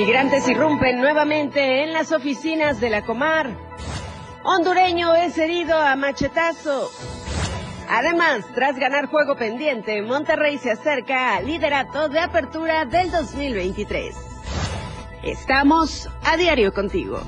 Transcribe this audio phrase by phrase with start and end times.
[0.00, 3.50] Migrantes irrumpen nuevamente en las oficinas de la Comar.
[4.44, 6.90] Hondureño es herido a machetazo.
[7.86, 14.16] Además, tras ganar juego pendiente, Monterrey se acerca al liderato de apertura del 2023.
[15.22, 17.20] Estamos a diario contigo.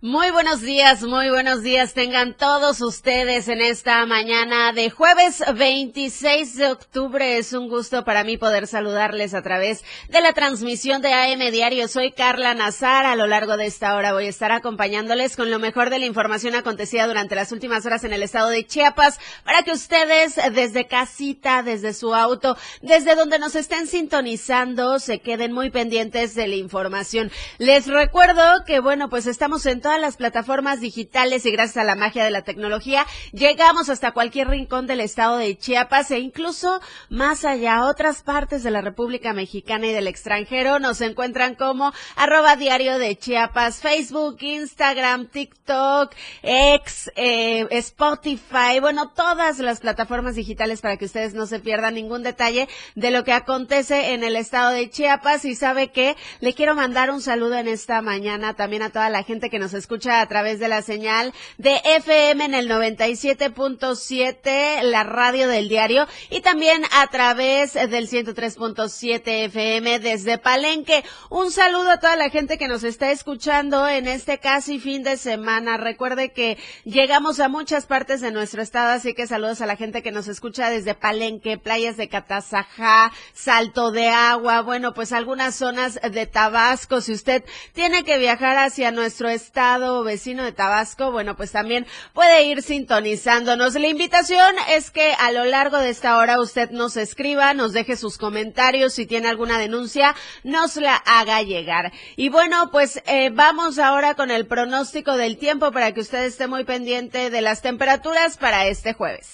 [0.00, 6.54] Muy buenos días, muy buenos días tengan todos ustedes en esta mañana de jueves 26
[6.54, 7.36] de octubre.
[7.36, 11.88] Es un gusto para mí poder saludarles a través de la transmisión de AM Diario.
[11.88, 13.06] Soy Carla Nazar.
[13.06, 16.06] A lo largo de esta hora voy a estar acompañándoles con lo mejor de la
[16.06, 20.86] información acontecida durante las últimas horas en el estado de Chiapas para que ustedes desde
[20.86, 26.54] casita, desde su auto, desde donde nos estén sintonizando, se queden muy pendientes de la
[26.54, 27.32] información.
[27.58, 31.94] Les recuerdo que bueno, pues estamos en todas las plataformas digitales y gracias a la
[31.94, 37.46] magia de la tecnología llegamos hasta cualquier rincón del estado de Chiapas e incluso más
[37.46, 40.78] allá, otras partes de la República Mexicana y del extranjero.
[40.78, 49.58] Nos encuentran como arroba diario de Chiapas, Facebook, Instagram, TikTok, X, eh, Spotify, bueno, todas
[49.58, 54.12] las plataformas digitales para que ustedes no se pierdan ningún detalle de lo que acontece
[54.12, 58.02] en el estado de Chiapas y sabe que le quiero mandar un saludo en esta
[58.02, 61.80] mañana también a toda la gente que nos escucha a través de la señal de
[61.84, 69.98] FM en el 97.7, la radio del diario, y también a través del 103.7 FM
[70.00, 71.04] desde Palenque.
[71.30, 75.16] Un saludo a toda la gente que nos está escuchando en este casi fin de
[75.16, 75.76] semana.
[75.76, 80.02] Recuerde que llegamos a muchas partes de nuestro estado, así que saludos a la gente
[80.02, 86.00] que nos escucha desde Palenque, playas de Catazajá, Salto de Agua, bueno, pues algunas zonas
[86.02, 87.00] de Tabasco.
[87.00, 89.67] Si usted tiene que viajar hacia nuestro estado,
[90.04, 93.74] vecino de Tabasco, bueno, pues también puede ir sintonizándonos.
[93.74, 97.96] La invitación es que a lo largo de esta hora usted nos escriba, nos deje
[97.96, 100.14] sus comentarios, si tiene alguna denuncia,
[100.44, 101.92] nos la haga llegar.
[102.16, 106.46] Y bueno, pues eh, vamos ahora con el pronóstico del tiempo para que usted esté
[106.46, 109.28] muy pendiente de las temperaturas para este jueves.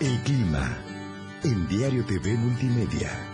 [0.00, 0.78] El clima
[1.44, 3.29] en Diario TV Multimedia.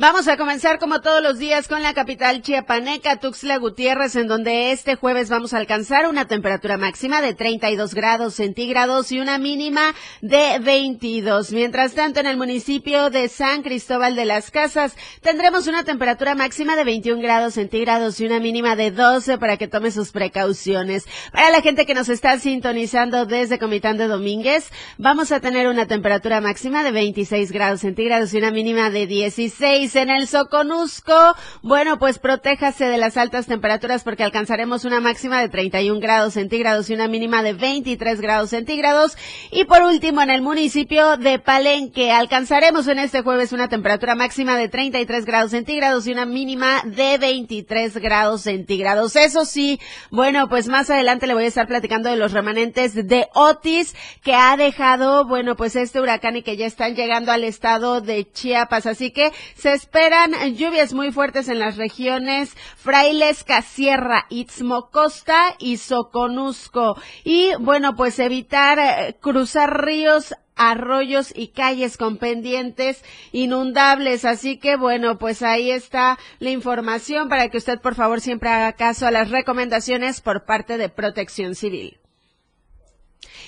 [0.00, 4.72] Vamos a comenzar como todos los días con la capital chiapaneca, Tuxtla Gutiérrez, en donde
[4.72, 9.94] este jueves vamos a alcanzar una temperatura máxima de 32 grados centígrados y una mínima
[10.22, 11.52] de 22.
[11.52, 16.76] Mientras tanto, en el municipio de San Cristóbal de las Casas tendremos una temperatura máxima
[16.76, 21.04] de 21 grados centígrados y una mínima de 12 para que tome sus precauciones.
[21.30, 25.86] Para la gente que nos está sintonizando desde Comitán de Domínguez, vamos a tener una
[25.86, 31.34] temperatura máxima de 26 grados centígrados y una mínima de 16 en el Soconusco.
[31.62, 36.90] Bueno, pues protéjase de las altas temperaturas porque alcanzaremos una máxima de 31 grados centígrados
[36.90, 39.16] y una mínima de 23 grados centígrados.
[39.50, 44.56] Y por último, en el municipio de Palenque alcanzaremos en este jueves una temperatura máxima
[44.56, 49.16] de 33 grados centígrados y una mínima de 23 grados centígrados.
[49.16, 49.80] Eso sí,
[50.10, 54.34] bueno, pues más adelante le voy a estar platicando de los remanentes de Otis que
[54.34, 58.86] ha dejado, bueno, pues este huracán y que ya están llegando al estado de Chiapas.
[58.86, 65.78] Así que se esperan lluvias muy fuertes en las regiones Frailes, Casierra, Istmo Costa y
[65.78, 66.96] Soconusco.
[67.24, 73.02] Y bueno, pues evitar eh, cruzar ríos arroyos y calles con pendientes
[73.32, 74.26] inundables.
[74.26, 78.74] Así que bueno, pues ahí está la información para que usted por favor siempre haga
[78.74, 81.99] caso a las recomendaciones por parte de Protección Civil.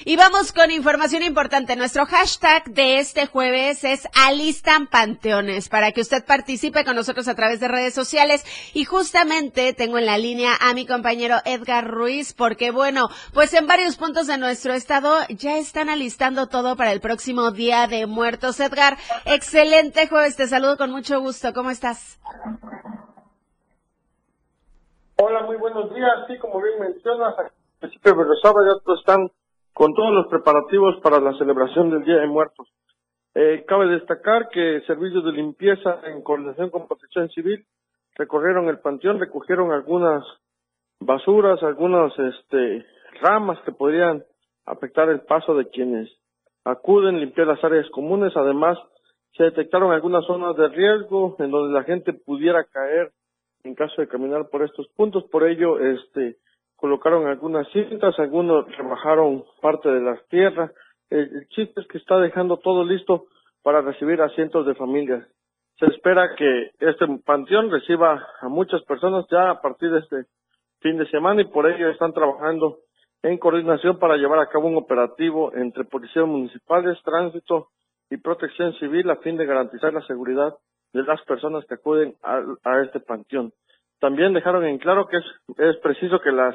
[0.05, 1.77] Y vamos con información importante.
[1.77, 7.37] Nuestro hashtag de este jueves es Alistan Panteones para que usted participe con nosotros a
[7.37, 8.45] través de redes sociales.
[8.75, 13.69] Y justamente tengo en la línea a mi compañero Edgar Ruiz porque bueno, pues en
[13.69, 18.59] varios puntos de nuestro estado ya están alistando todo para el próximo Día de Muertos.
[18.59, 20.37] Edgar, excelente jueves.
[20.37, 21.53] Te saludo con mucho gusto.
[21.53, 22.19] ¿Cómo estás?
[25.17, 26.11] Hola, muy buenos días.
[26.27, 29.31] Sí, como bien mencionas, el municipio de ya están
[29.73, 32.69] con todos los preparativos para la celebración del Día de Muertos.
[33.35, 37.65] Eh, cabe destacar que servicios de limpieza en coordinación con Protección Civil
[38.15, 40.23] recorrieron el panteón, recogieron algunas
[41.01, 42.85] basuras, algunas este,
[43.23, 44.23] ramas que podrían
[44.67, 46.11] afectar el paso de quienes
[46.65, 48.37] acuden, limpiar las áreas comunes.
[48.37, 48.79] Además,
[49.37, 53.13] se detectaron algunas zonas de riesgo en donde la gente pudiera caer
[53.65, 55.25] en caso de caminar por estos puntos.
[55.31, 56.37] Por ello, este,
[56.83, 60.71] colocaron algunas cintas, algunos rebajaron parte de las tierras.
[61.09, 63.27] El, chiste es que está dejando todo listo
[63.63, 65.25] para recibir a cientos de familias
[65.83, 70.27] se espera que este panteón reciba a muchas personas ya a partir de este
[70.81, 72.79] fin de semana y por ello están trabajando
[73.23, 77.71] en coordinación para llevar a cabo un operativo entre policías municipales, tránsito
[78.11, 80.55] y protección civil a fin de garantizar la seguridad
[80.93, 83.53] de las personas que acuden a, este panteón.
[83.99, 86.55] También dejaron en claro que es preciso que las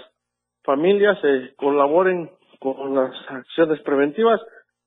[0.68, 2.30] familias eh, colaboren
[2.60, 4.42] con las acciones preventivas,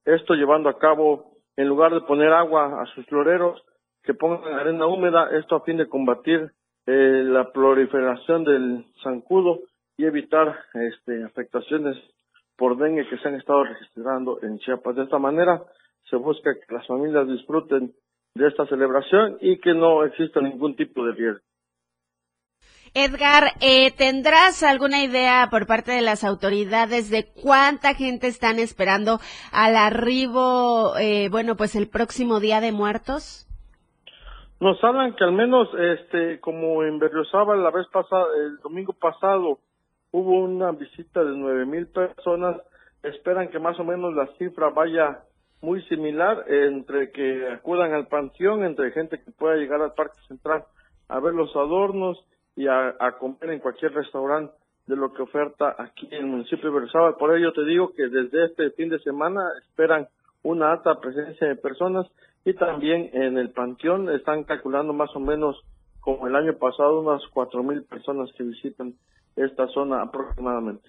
[0.05, 3.63] esto llevando a cabo, en lugar de poner agua a sus floreros,
[4.03, 6.53] que pongan arena húmeda, esto a fin de combatir
[6.87, 9.61] eh, la proliferación del zancudo
[9.97, 11.97] y evitar este, afectaciones
[12.59, 14.97] por dengue que se han estado registrando en Chiapas.
[14.97, 15.63] De esta manera
[16.11, 17.93] se busca que las familias disfruten
[18.35, 21.50] de esta celebración y que no exista ningún tipo de riesgo.
[22.95, 29.21] Edgar, eh, ¿tendrás alguna idea por parte de las autoridades de cuánta gente están esperando
[29.53, 33.47] al arribo, eh, bueno, pues el próximo Día de Muertos?
[34.59, 39.61] Nos hablan que al menos, este, como en Berriozábal la vez pasada, el domingo pasado,
[40.11, 42.57] hubo una visita de nueve mil personas,
[43.05, 45.21] esperan que más o menos la cifra vaya
[45.63, 50.65] muy similar entre que acudan al panteón, entre gente que pueda llegar al Parque Central
[51.09, 52.19] a ver los adornos
[52.61, 54.53] y a, comer en cualquier restaurante
[54.87, 57.17] de lo que oferta aquí en el municipio de Berzábal.
[57.17, 60.07] Por ello te digo que desde este fin de semana esperan
[60.43, 62.07] una alta presencia de personas
[62.45, 65.57] y también en el panteón están calculando más o menos
[66.01, 68.93] como el año pasado unas cuatro mil personas que visitan
[69.37, 70.87] esta zona aproximadamente.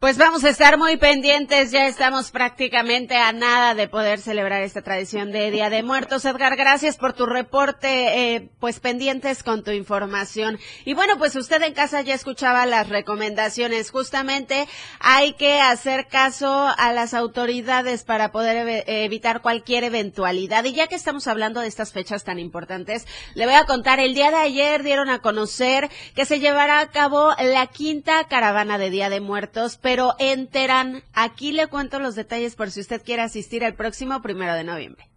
[0.00, 4.80] Pues vamos a estar muy pendientes, ya estamos prácticamente a nada de poder celebrar esta
[4.80, 6.24] tradición de Día de Muertos.
[6.24, 10.60] Edgar, gracias por tu reporte, eh, pues pendientes con tu información.
[10.84, 13.90] Y bueno, pues usted en casa ya escuchaba las recomendaciones.
[13.90, 14.68] Justamente
[15.00, 20.62] hay que hacer caso a las autoridades para poder evitar cualquier eventualidad.
[20.62, 23.04] Y ya que estamos hablando de estas fechas tan importantes,
[23.34, 26.90] le voy a contar, el día de ayer dieron a conocer que se llevará a
[26.92, 31.02] cabo la quinta caravana de Día de Muertos pero en Terán.
[31.14, 35.08] Aquí le cuento los detalles por si usted quiere asistir el próximo primero de noviembre.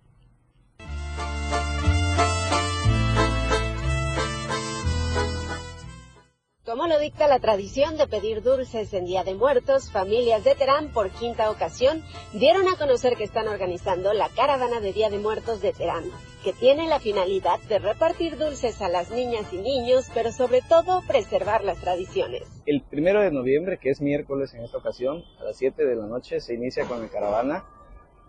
[6.63, 10.94] Como lo dicta la tradición de pedir dulces en Día de Muertos, familias de Terán
[10.94, 12.01] por quinta ocasión
[12.31, 16.06] dieron a conocer que están organizando la caravana de Día de Muertos de Terán,
[16.43, 21.01] que tiene la finalidad de repartir dulces a las niñas y niños, pero sobre todo
[21.07, 22.43] preservar las tradiciones.
[22.65, 26.07] El primero de noviembre, que es miércoles en esta ocasión, a las 7 de la
[26.07, 27.65] noche, se inicia con la caravana.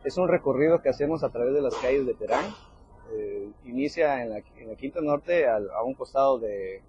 [0.05, 2.45] Es un recorrido que hacemos a través de las calles de Terán.
[3.15, 4.43] Eh, inicia en la,
[4.77, 6.83] Quinta Norte, a un costado de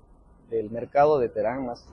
[0.49, 1.87] del mercado de Terán, más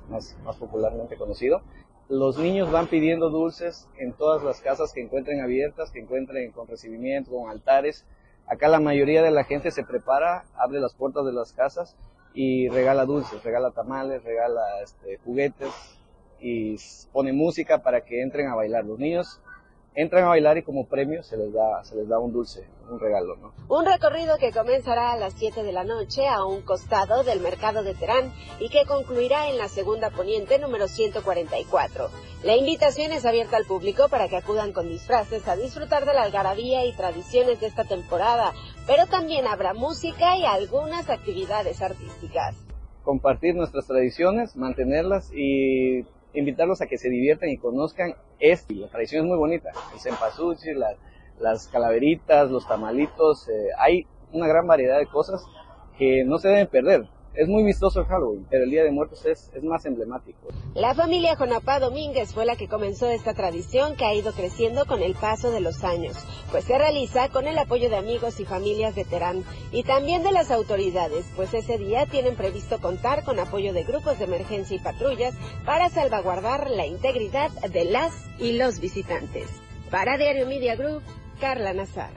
[0.59, 1.63] popularmente conocido.
[2.09, 6.67] Los niños van pidiendo dulces en todas las casas que encuentren abiertas, que encuentren con
[6.67, 8.05] recibimiento, con altares.
[8.51, 11.97] Acá la mayoría de la gente se prepara, abre las puertas de las casas
[12.35, 15.73] y regala dulces, regala tamales, regala este, juguetes
[16.41, 16.77] y
[17.13, 18.85] pone música para que entren a bailar.
[18.85, 19.41] Los niños
[19.95, 23.01] entran a bailar y como premio se les da, se les da un dulce, un
[23.01, 23.53] regalo, ¿no?
[23.69, 27.83] Un recorrido que comenzará a las 7 de la noche a un costado del mercado
[27.83, 32.09] de Terán y que concluirá en la segunda poniente número 144.
[32.45, 36.23] La invitación es abierta al público para que acudan con disfraces a disfrutar de la
[36.23, 38.53] algarabía y tradiciones de esta temporada,
[38.87, 42.57] pero también habrá música y algunas actividades artísticas.
[43.03, 48.73] Compartir nuestras tradiciones, mantenerlas y invitarlos a que se diviertan y conozcan esto.
[48.75, 50.97] La tradición es muy bonita, el cempasúchil, las,
[51.39, 55.45] las calaveritas, los tamalitos, eh, hay una gran variedad de cosas
[55.99, 59.25] que no se deben perder es muy vistoso el Halloween, pero el Día de Muertos
[59.25, 60.49] es, más emblemático.
[60.75, 65.03] La familia Jonapá Domínguez fue la que comenzó esta tradición que ha ido creciendo con
[65.03, 66.17] el paso de los años,
[66.51, 70.33] pues se realiza con el apoyo de amigos y familias de Terán y también de
[70.33, 74.81] las autoridades, pues ese día tienen previsto contar con apoyo de grupos de emergencia y
[74.81, 75.35] patrullas
[75.65, 79.49] para salvaguardar la integridad de las y los visitantes.
[79.91, 81.03] Para Diario Media Group,
[81.41, 82.11] Carla Nazar.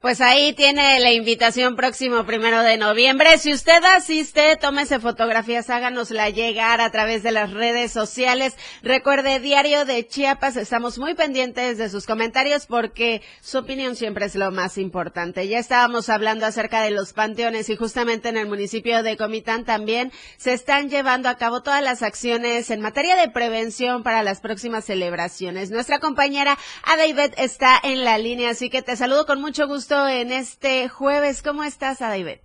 [0.00, 3.36] Pues ahí tiene la invitación próximo primero de noviembre.
[3.36, 8.56] Si usted asiste, tómese fotografías, háganosla llegar a través de las redes sociales.
[8.82, 14.36] Recuerde, Diario de Chiapas, estamos muy pendientes de sus comentarios porque su opinión siempre es
[14.36, 15.46] lo más importante.
[15.48, 20.12] Ya estábamos hablando acerca de los panteones y justamente en el municipio de Comitán también
[20.38, 24.86] se están llevando a cabo todas las acciones en materia de prevención para las próximas
[24.86, 25.70] celebraciones.
[25.70, 30.30] Nuestra compañera Adaibet está en la línea, así que te saludo con mucho gusto en
[30.30, 31.42] este jueves.
[31.42, 32.38] ¿Cómo estás, David?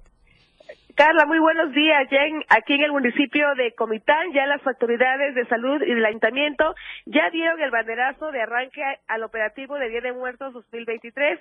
[0.95, 2.09] Carla, muy buenos días.
[2.09, 6.73] Ya aquí en el municipio de Comitán, ya las autoridades de salud y del ayuntamiento
[7.05, 11.39] ya dieron el banderazo de arranque al operativo de Día de Muertos 2023.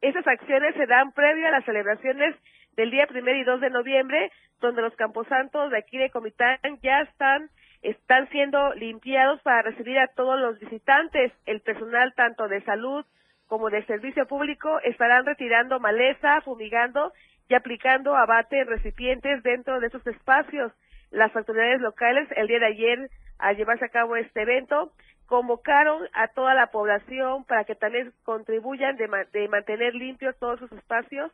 [0.00, 2.34] Esas acciones se dan previo a las celebraciones
[2.72, 7.02] del día primero y 2 de noviembre, donde los camposantos de aquí de Comitán ya
[7.02, 7.48] están
[7.82, 11.32] están siendo limpiados para recibir a todos los visitantes.
[11.46, 13.04] El personal tanto de salud
[13.46, 17.12] como de servicio público estarán retirando maleza, fumigando
[17.48, 20.72] y aplicando abate en recipientes dentro de esos espacios.
[21.10, 24.92] Las autoridades locales el día de ayer, al llevarse a cabo este evento,
[25.26, 30.72] convocaron a toda la población para que también contribuyan de, de, mantener limpios todos sus
[30.72, 31.32] espacios.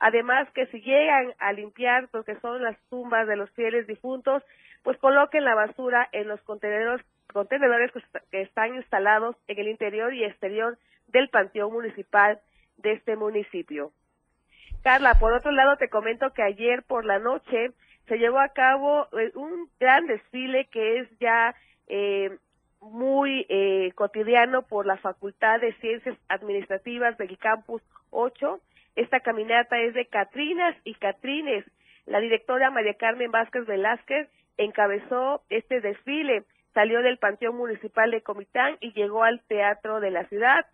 [0.00, 4.42] Además, que si llegan a limpiar porque son las tumbas de los fieles difuntos,
[4.82, 7.92] pues coloquen la basura en los contenedores, contenedores
[8.30, 12.40] que están instalados en el interior y exterior del panteón municipal
[12.76, 13.92] de este municipio.
[14.82, 17.72] Carla, por otro lado, te comento que ayer por la noche
[18.06, 21.54] se llevó a cabo eh, un gran desfile que es ya
[21.88, 22.36] eh,
[22.80, 28.60] muy eh, cotidiano por la Facultad de Ciencias Administrativas del Campus 8.
[28.96, 31.64] Esta caminata es de Catrinas y Catrines.
[32.06, 36.44] La directora María Carmen Vázquez Velázquez encabezó este desfile.
[36.72, 40.66] Salió del Panteón Municipal de Comitán y llegó al Teatro de la Ciudad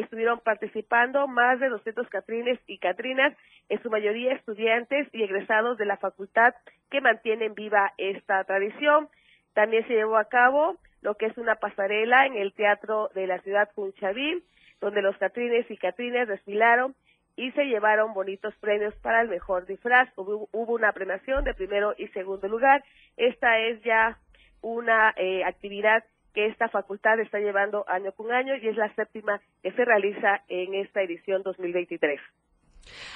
[0.00, 3.34] estuvieron participando más de 200 catrines y catrinas,
[3.68, 6.54] en su mayoría estudiantes y egresados de la facultad
[6.90, 9.08] que mantienen viva esta tradición.
[9.54, 13.38] También se llevó a cabo lo que es una pasarela en el Teatro de la
[13.40, 14.44] Ciudad Punchaví,
[14.80, 16.94] donde los catrines y catrinas desfilaron
[17.34, 20.10] y se llevaron bonitos premios para el mejor disfraz.
[20.16, 22.84] Hubo, una premiación de primero y segundo lugar.
[23.16, 24.18] Esta es ya
[24.60, 26.04] una eh, actividad
[26.36, 30.42] que esta facultad está llevando año con año y es la séptima que se realiza
[30.48, 32.20] en esta edición 2023.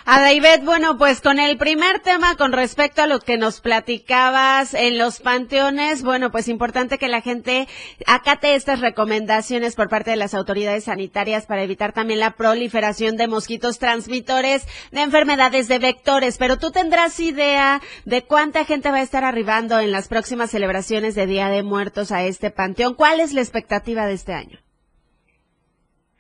[0.07, 4.75] A David, bueno, pues con el primer tema con respecto a lo que nos platicabas
[4.75, 7.69] en los panteones, bueno, pues importante que la gente
[8.07, 13.29] acate estas recomendaciones por parte de las autoridades sanitarias para evitar también la proliferación de
[13.29, 16.39] mosquitos transmitores de enfermedades de vectores.
[16.39, 21.15] Pero tú tendrás idea de cuánta gente va a estar arribando en las próximas celebraciones
[21.15, 22.95] de Día de Muertos a este panteón.
[22.95, 24.59] ¿Cuál es la expectativa de este año?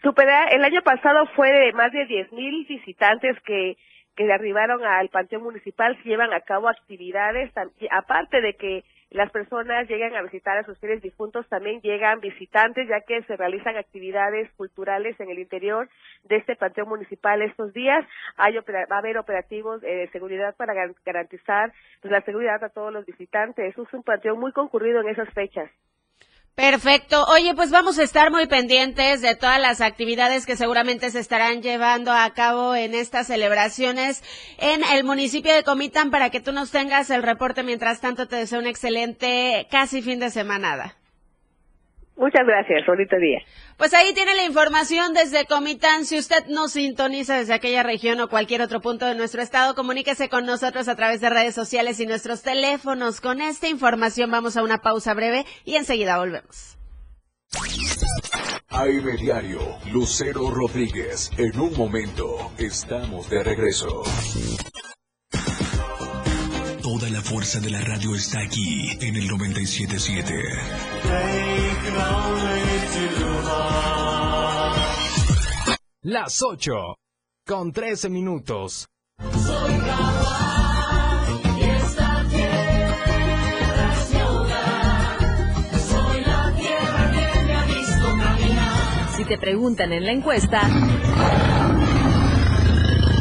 [0.02, 3.76] Supera, el año pasado fue de más de 10.000 visitantes que,
[4.16, 7.52] que arribaron al Panteón Municipal, se llevan a cabo actividades,
[7.90, 12.88] aparte de que las personas llegan a visitar a sus fieles difuntos, también llegan visitantes,
[12.88, 15.88] ya que se realizan actividades culturales en el interior
[16.24, 18.06] de este Panteón Municipal estos días.
[18.36, 23.04] Hay va a haber operativos de seguridad para garantizar pues, la seguridad a todos los
[23.04, 23.76] visitantes.
[23.76, 25.70] Es un panteón muy concurrido en esas fechas.
[26.54, 27.24] Perfecto.
[27.24, 31.62] Oye, pues vamos a estar muy pendientes de todas las actividades que seguramente se estarán
[31.62, 34.22] llevando a cabo en estas celebraciones
[34.58, 37.62] en el municipio de Comitán para que tú nos tengas el reporte.
[37.62, 40.99] Mientras tanto, te deseo un excelente casi fin de semana.
[42.20, 43.38] Muchas gracias, bonito día.
[43.78, 46.04] Pues ahí tiene la información desde Comitán.
[46.04, 50.28] Si usted nos sintoniza desde aquella región o cualquier otro punto de nuestro estado, comuníquese
[50.28, 53.22] con nosotros a través de redes sociales y nuestros teléfonos.
[53.22, 56.76] Con esta información vamos a una pausa breve y enseguida volvemos.
[58.68, 59.60] AM Diario,
[59.90, 61.30] Lucero Rodríguez.
[61.38, 64.02] En un momento, estamos de regreso.
[67.00, 70.34] Toda la fuerza de la radio está aquí en el 977.
[76.02, 76.72] Las 8
[77.46, 78.86] con 13 minutos.
[79.18, 79.72] Soy
[81.56, 85.18] y esta tierra es mi hogar.
[85.88, 89.16] Soy la tierra que me ha visto caminar.
[89.16, 90.68] Si te preguntan en la encuesta,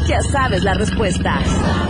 [0.06, 1.89] ya sabes la respuesta.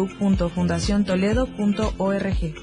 [0.00, 2.54] www.fundaciontoledo.org.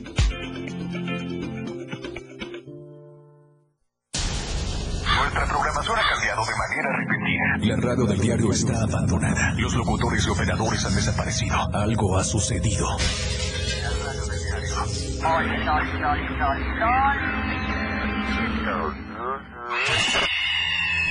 [5.17, 7.57] Nuestra programación ha cambiado de manera repentina.
[7.61, 9.53] La radio del diario está abandonada.
[9.57, 11.55] Los locutores y operadores han desaparecido.
[11.73, 12.87] Algo ha sucedido.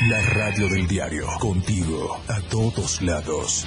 [0.09, 3.67] La radio del diario, contigo a todos lados.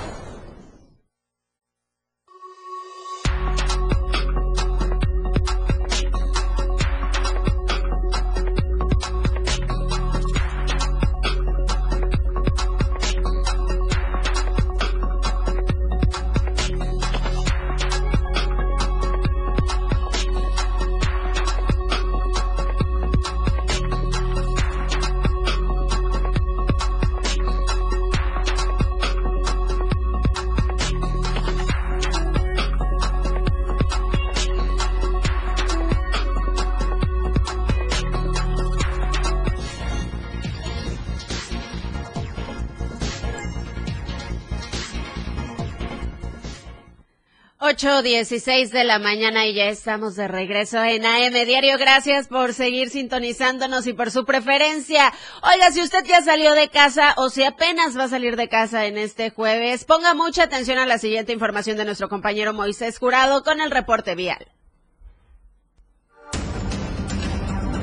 [47.71, 51.77] Ocho dieciséis de la mañana y ya estamos de regreso en AM Diario.
[51.77, 55.13] Gracias por seguir sintonizándonos y por su preferencia.
[55.41, 58.87] Oiga, si usted ya salió de casa o si apenas va a salir de casa
[58.87, 63.41] en este jueves, ponga mucha atención a la siguiente información de nuestro compañero Moisés Jurado
[63.41, 64.45] con el reporte vial.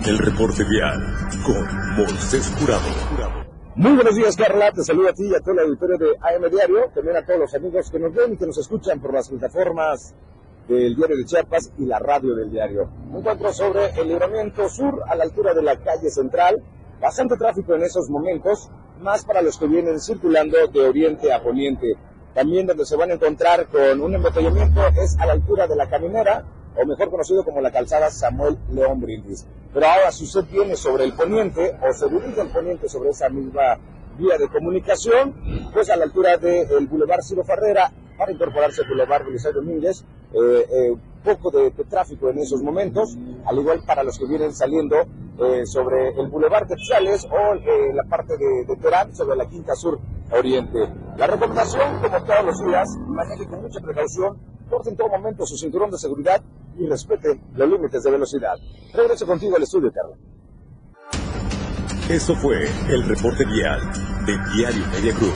[0.05, 1.01] El reporte vial
[1.47, 3.18] con Moisés Jurado.
[3.79, 4.73] Muy buenos días, Carla.
[4.73, 6.91] Te saludo a ti y a todo el auditorio de AM Diario.
[6.93, 10.17] También a todos los amigos que nos ven y que nos escuchan por las plataformas
[10.67, 12.91] del Diario de Chiapas y la radio del diario.
[13.13, 16.61] Me encuentro sobre el libramiento sur a la altura de la calle central.
[17.01, 18.69] Bastante tráfico en esos momentos,
[19.01, 21.95] más para los que vienen circulando de oriente a poniente.
[22.35, 25.89] También donde se van a encontrar con un embotellamiento es a la altura de la
[25.89, 26.45] caminera,
[26.81, 29.47] o mejor conocido como la calzada Samuel León Brindis.
[29.75, 33.29] Pero ahora, si usted viene sobre el poniente o se dirige al poniente sobre esa
[33.29, 33.79] misma
[34.19, 35.35] vía de comunicación,
[35.73, 40.05] pues a la altura del Boulevard Ciro Farrera, para incorporarse al Boulevard Belisario Domínguez,
[40.35, 44.53] eh, eh, poco de, de tráfico en esos momentos, al igual para los que vienen
[44.53, 44.97] saliendo
[45.39, 49.75] eh, sobre el Boulevard Quetzales o eh, la parte de, de Terán sobre la Quinta
[49.75, 49.99] Sur
[50.33, 50.79] Oriente.
[51.17, 54.37] La recomendación, como todos los días, maneje con mucha precaución,
[54.69, 56.43] porte en todo momento su cinturón de seguridad
[56.77, 58.55] y respete los límites de velocidad.
[58.95, 60.17] Regreso contigo al estudio, Carla.
[62.09, 63.81] Eso fue el reporte vial
[64.25, 65.35] de Diario Media Group.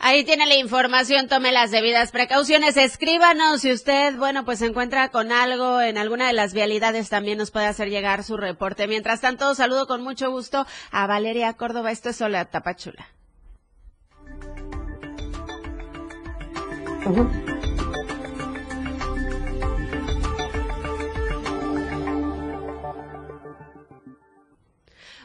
[0.00, 5.10] Ahí tiene la información, tome las debidas precauciones, escríbanos si usted, bueno, pues se encuentra
[5.10, 8.88] con algo en alguna de las vialidades, también nos puede hacer llegar su reporte.
[8.88, 13.06] Mientras tanto, saludo con mucho gusto a Valeria Córdoba, esto es Sola Tapachula.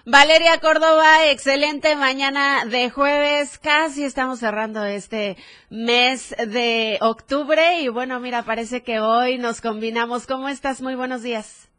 [0.07, 3.57] Valeria Córdoba, excelente mañana de jueves.
[3.57, 5.35] Casi estamos cerrando este
[5.71, 10.27] mes de octubre y bueno, mira, parece que hoy nos combinamos.
[10.27, 10.79] ¿Cómo estás?
[10.79, 11.69] Muy buenos días.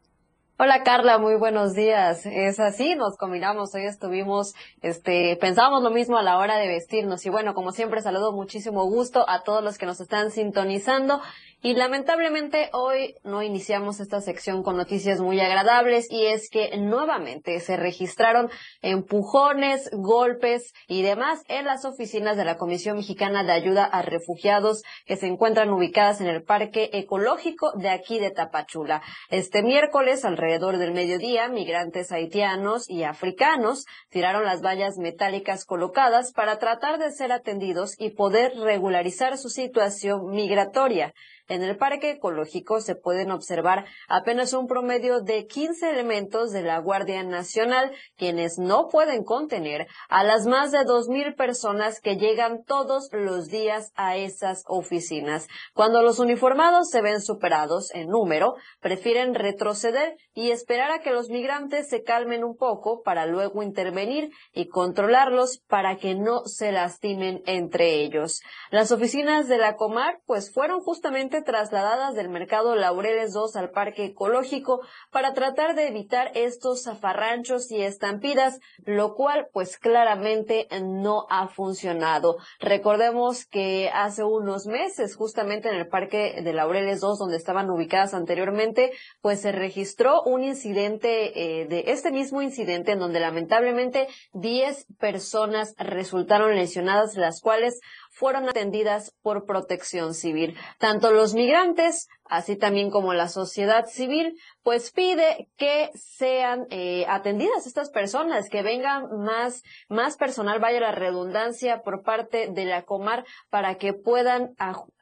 [0.59, 2.25] Hola Carla, muy buenos días.
[2.25, 3.73] Es así, nos combinamos.
[3.75, 7.25] Hoy estuvimos, este, pensábamos lo mismo a la hora de vestirnos.
[7.25, 11.21] Y bueno, como siempre, saludo muchísimo gusto a todos los que nos están sintonizando.
[11.63, 17.59] Y lamentablemente hoy no iniciamos esta sección con noticias muy agradables y es que nuevamente
[17.61, 18.51] se registraron
[18.83, 24.83] empujones, golpes y demás en las oficinas de la Comisión Mexicana de Ayuda a Refugiados
[25.07, 29.01] que se encuentran ubicadas en el Parque Ecológico de aquí de Tapachula.
[29.31, 36.59] Este miércoles, alrededor del mediodía, migrantes haitianos y africanos tiraron las vallas metálicas colocadas para
[36.59, 41.15] tratar de ser atendidos y poder regularizar su situación migratoria.
[41.49, 46.79] En el parque ecológico se pueden observar apenas un promedio de 15 elementos de la
[46.79, 53.07] Guardia Nacional, quienes no pueden contener a las más de 2.000 personas que llegan todos
[53.13, 55.47] los días a esas oficinas.
[55.73, 61.29] Cuando los uniformados se ven superados en número, prefieren retroceder y esperar a que los
[61.29, 67.41] migrantes se calmen un poco para luego intervenir y controlarlos para que no se lastimen
[67.45, 68.41] entre ellos.
[68.69, 74.05] Las oficinas de la Comar pues fueron justamente trasladadas del mercado Laureles 2 al parque
[74.05, 81.47] ecológico para tratar de evitar estos zafarranchos y estampidas, lo cual pues claramente no ha
[81.47, 82.37] funcionado.
[82.59, 88.13] Recordemos que hace unos meses, justamente en el parque de Laureles 2, donde estaban ubicadas
[88.13, 94.85] anteriormente, pues se registró un incidente, eh, de este mismo incidente en donde lamentablemente 10
[94.99, 97.79] personas resultaron lesionadas, las cuales
[98.17, 100.57] fueron atendidas por protección civil.
[100.79, 107.67] Tanto los migrantes, así también como la sociedad civil, pues pide que sean eh, atendidas
[107.67, 113.25] estas personas, que vengan más, más personal, vaya la redundancia, por parte de la Comar
[113.49, 114.55] para que puedan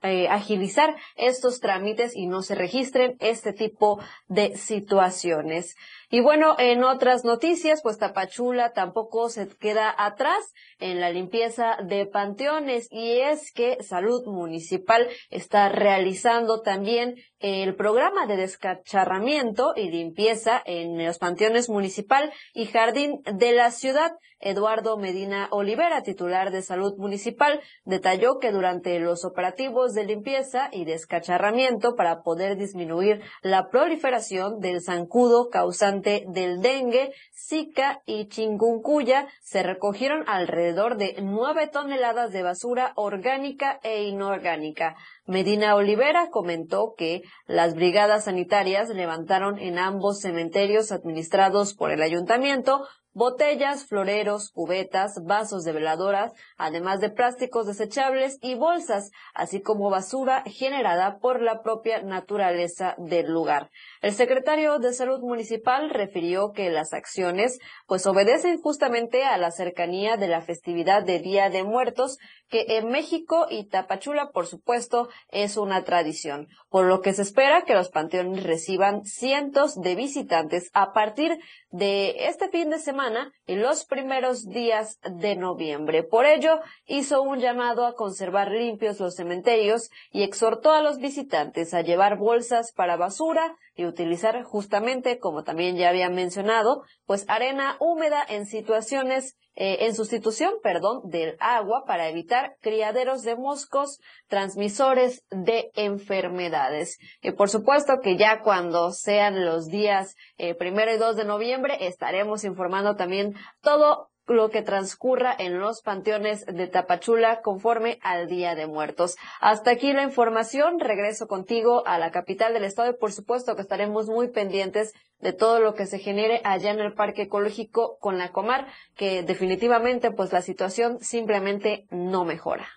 [0.04, 5.76] eh, agilizar estos trámites y no se registren este tipo de situaciones.
[6.10, 12.06] Y bueno, en otras noticias, pues Tapachula tampoco se queda atrás en la limpieza de
[12.06, 20.62] panteones y es que Salud Municipal está realizando también el programa de descacharramiento y limpieza
[20.66, 24.12] en los panteones municipal y jardín de la ciudad.
[24.40, 30.86] Eduardo Medina Olivera, titular de Salud Municipal, detalló que durante los operativos de limpieza y
[30.86, 39.64] descacharramiento para poder disminuir la proliferación del zancudo causante del dengue, zika y chinguncuya, se
[39.64, 44.96] recogieron alrededor de nueve toneladas de basura orgánica e inorgánica.
[45.26, 52.86] Medina Olivera comentó que las brigadas sanitarias levantaron en ambos cementerios administrados por el ayuntamiento
[53.16, 60.44] botellas, floreros, cubetas, vasos de veladoras, además de plásticos desechables y bolsas, así como basura
[60.46, 63.72] generada por la propia naturaleza del lugar.
[64.02, 70.18] El secretario de Salud Municipal refirió que las acciones pues obedecen justamente a la cercanía
[70.18, 72.18] de la festividad de Día de Muertos,
[72.50, 77.64] que en México y Tapachula, por supuesto, es una tradición, por lo que se espera
[77.64, 81.40] que los panteones reciban cientos de visitantes a partir
[81.72, 83.05] de este fin de semana
[83.48, 86.04] en los primeros días de noviembre.
[86.04, 91.74] Por ello, hizo un llamado a conservar limpios los cementerios y exhortó a los visitantes
[91.74, 97.78] a llevar bolsas para basura y utilizar justamente, como también ya había mencionado, pues arena
[97.80, 105.24] húmeda en situaciones eh, en sustitución, perdón, del agua para evitar criaderos de moscos transmisores
[105.30, 106.98] de enfermedades.
[107.22, 111.88] Y por supuesto que ya cuando sean los días eh, primero y 2 de noviembre
[111.88, 118.56] estaremos informando también todo lo que transcurra en los panteones de Tapachula conforme al Día
[118.56, 119.18] de Muertos.
[119.40, 120.80] Hasta aquí la información.
[120.80, 125.34] Regreso contigo a la capital del estado y por supuesto que estaremos muy pendientes de
[125.34, 130.12] todo lo que se genere allá en el Parque Ecológico con la Comar, que definitivamente
[130.12, 132.68] pues la situación simplemente no mejora.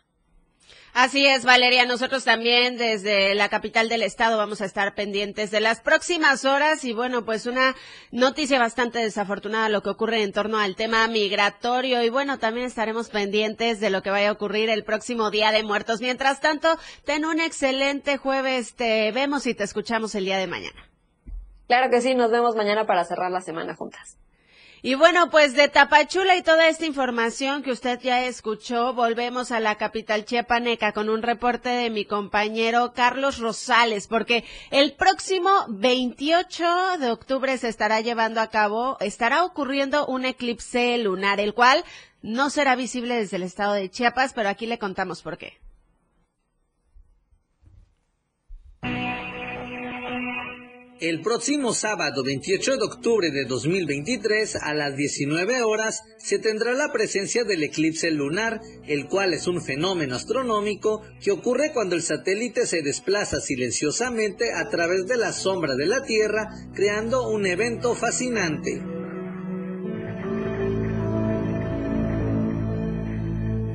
[1.00, 1.86] Así es, Valeria.
[1.86, 6.82] Nosotros también desde la capital del estado vamos a estar pendientes de las próximas horas
[6.82, 7.76] y bueno, pues una
[8.10, 13.10] noticia bastante desafortunada lo que ocurre en torno al tema migratorio y bueno, también estaremos
[13.10, 16.00] pendientes de lo que vaya a ocurrir el próximo Día de Muertos.
[16.00, 18.74] Mientras tanto, ten un excelente jueves.
[18.74, 20.90] Te vemos y te escuchamos el día de mañana.
[21.68, 24.18] Claro que sí, nos vemos mañana para cerrar la semana juntas.
[24.80, 29.58] Y bueno, pues de Tapachula y toda esta información que usted ya escuchó, volvemos a
[29.58, 36.98] la capital chiapaneca con un reporte de mi compañero Carlos Rosales, porque el próximo 28
[37.00, 41.82] de octubre se estará llevando a cabo, estará ocurriendo un eclipse lunar, el cual
[42.22, 45.67] no será visible desde el estado de Chiapas, pero aquí le contamos por qué.
[51.00, 56.90] El próximo sábado 28 de octubre de 2023 a las 19 horas se tendrá la
[56.90, 62.66] presencia del eclipse lunar, el cual es un fenómeno astronómico que ocurre cuando el satélite
[62.66, 68.82] se desplaza silenciosamente a través de la sombra de la Tierra, creando un evento fascinante.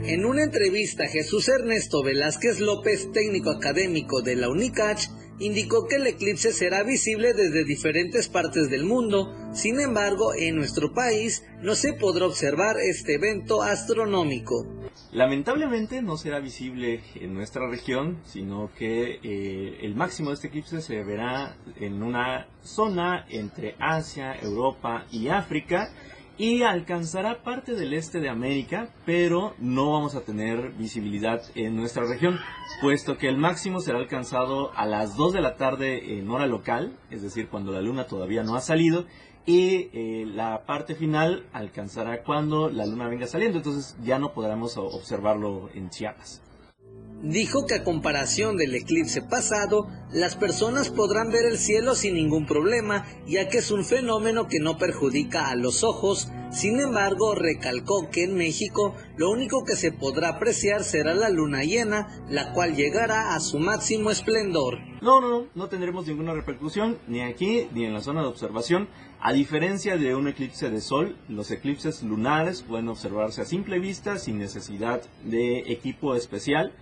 [0.06, 5.08] En una entrevista, Jesús Ernesto Velázquez López, técnico académico de la UNICACH,
[5.40, 10.94] indicó que el eclipse será visible desde diferentes partes del mundo, sin embargo, en nuestro
[10.94, 14.66] país no se podrá observar este evento astronómico.
[15.12, 20.82] Lamentablemente no será visible en nuestra región, sino que eh, el máximo de este eclipse
[20.82, 25.94] se verá en una zona entre Asia, Europa y África,
[26.38, 32.06] y alcanzará parte del este de América, pero no vamos a tener visibilidad en nuestra
[32.06, 32.40] región,
[32.82, 36.98] puesto que el máximo será alcanzado a las 2 de la tarde en hora local,
[37.12, 39.06] es decir, cuando la luna todavía no ha salido,
[39.46, 44.78] y eh, la parte final alcanzará cuando la luna venga saliendo, entonces ya no podremos
[44.78, 46.43] observarlo en Chiapas.
[47.24, 52.46] Dijo que a comparación del eclipse pasado, las personas podrán ver el cielo sin ningún
[52.46, 56.30] problema, ya que es un fenómeno que no perjudica a los ojos.
[56.52, 61.64] Sin embargo, recalcó que en México lo único que se podrá apreciar será la luna
[61.64, 64.78] llena, la cual llegará a su máximo esplendor.
[65.02, 68.88] No, no, no, no tendremos ninguna repercusión ni aquí ni en la zona de observación.
[69.20, 74.20] A diferencia de un eclipse de sol, los eclipses lunares pueden observarse a simple vista
[74.20, 76.74] sin necesidad de equipo especial.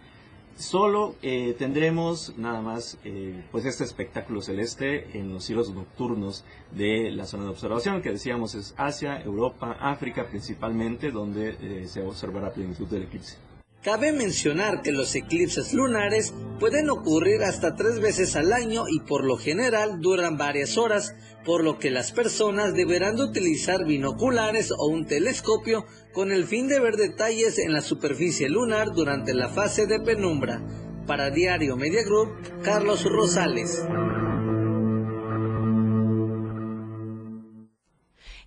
[0.62, 7.10] Solo eh, tendremos nada más eh, pues este espectáculo celeste en los cielos nocturnos de
[7.10, 12.54] la zona de observación que decíamos es Asia, Europa, África principalmente donde eh, se observará
[12.54, 13.38] plenitud del eclipse.
[13.84, 19.26] Cabe mencionar que los eclipses lunares pueden ocurrir hasta tres veces al año y por
[19.26, 24.86] lo general duran varias horas, por lo que las personas deberán de utilizar binoculares o
[24.86, 29.88] un telescopio con el fin de ver detalles en la superficie lunar durante la fase
[29.88, 30.62] de penumbra.
[31.08, 33.84] Para Diario Media Group, Carlos Rosales.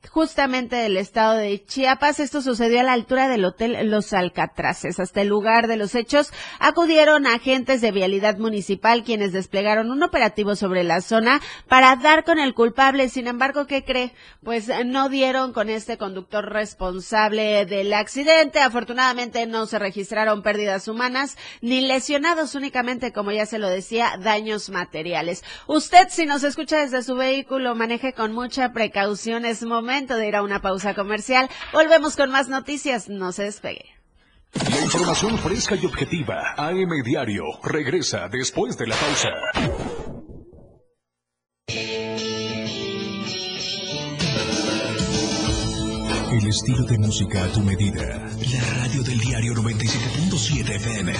[0.09, 2.19] justamente del estado de Chiapas.
[2.19, 4.99] Esto sucedió a la altura del Hotel Los Alcatraces.
[4.99, 10.55] Hasta el lugar de los hechos acudieron agentes de vialidad municipal quienes desplegaron un operativo
[10.55, 13.09] sobre la zona para dar con el culpable.
[13.09, 14.13] Sin embargo, ¿qué cree?
[14.43, 18.59] Pues no dieron con este conductor responsable del accidente.
[18.59, 24.69] Afortunadamente no se registraron pérdidas humanas ni lesionados únicamente, como ya se lo decía, daños
[24.69, 25.43] materiales.
[25.67, 29.45] Usted, si nos escucha desde su vehículo, maneje con mucha precaución.
[29.45, 31.49] Es momento de ir a una pausa comercial.
[31.71, 33.09] Volvemos con más noticias.
[33.09, 33.85] No se despegue.
[34.53, 36.55] La información fresca y objetiva.
[36.57, 37.43] AM Diario.
[37.63, 39.29] Regresa después de la pausa.
[46.31, 48.01] El estilo de música a tu medida.
[48.51, 51.13] La radio del diario 97.7 FM.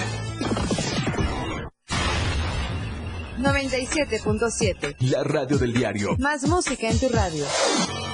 [3.38, 4.96] 97.7.
[5.10, 6.16] La radio del diario.
[6.18, 7.44] Más música en tu radio.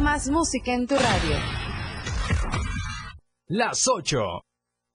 [0.00, 1.36] Más música en tu radio.
[3.48, 4.40] Las 8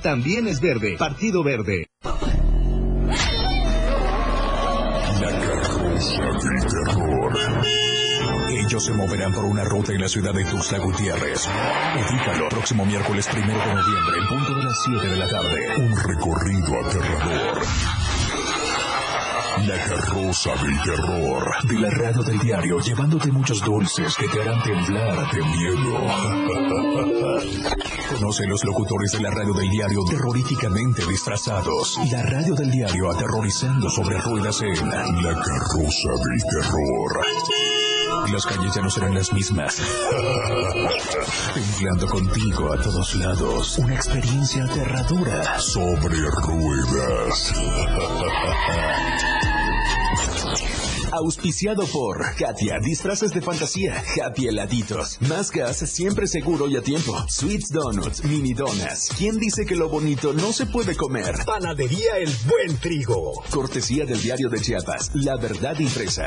[0.00, 0.96] también es verde.
[0.98, 1.86] Partido Verde.
[5.20, 7.38] La carroza del terror.
[8.50, 11.48] Ellos se moverán por una ruta en la ciudad de Tuxtla Gutiérrez.
[11.96, 15.76] Edícalo, próximo miércoles primero de noviembre, en punto de las 7 de la tarde.
[15.76, 17.62] Un recorrido aterrador.
[19.66, 21.44] La carroza del terror.
[21.64, 25.98] De la radio del diario, llevándote muchos dulces que te harán temblar de miedo.
[28.14, 31.98] Conoce los locutores de la radio del diario terroríficamente disfrazados.
[32.10, 34.88] La radio del diario aterrorizando sobre ruedas en
[35.22, 37.87] La carroza del terror.
[38.32, 39.80] Las calles ya no serán las mismas.
[41.54, 43.78] Temblando contigo a todos lados.
[43.78, 47.52] Una experiencia aterradora sobre ruedas.
[51.10, 57.16] Auspiciado por Katia, disfraces de fantasía, Happy heladitos, más gas siempre seguro y a tiempo,
[57.28, 59.08] Sweets Donuts, mini donas.
[59.16, 61.34] ¿Quién dice que lo bonito no se puede comer?
[61.46, 63.42] Panadería El Buen Trigo.
[63.50, 66.26] Cortesía del diario de Chiapas, La Verdad Impresa.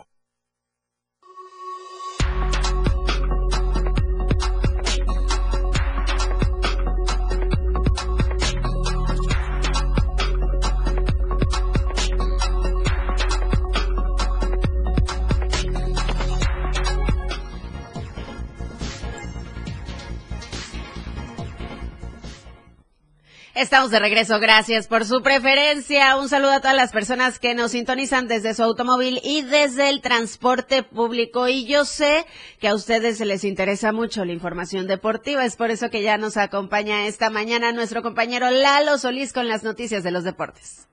[23.71, 26.17] Estamos de regreso, gracias por su preferencia.
[26.17, 30.01] Un saludo a todas las personas que nos sintonizan desde su automóvil y desde el
[30.01, 31.47] transporte público.
[31.47, 32.25] Y yo sé
[32.59, 35.45] que a ustedes se les interesa mucho la información deportiva.
[35.45, 39.63] Es por eso que ya nos acompaña esta mañana nuestro compañero Lalo Solís con las
[39.63, 40.89] noticias de los deportes.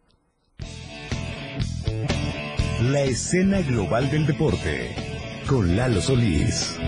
[2.81, 4.95] La escena global del deporte
[5.49, 6.79] con Lalo Solís.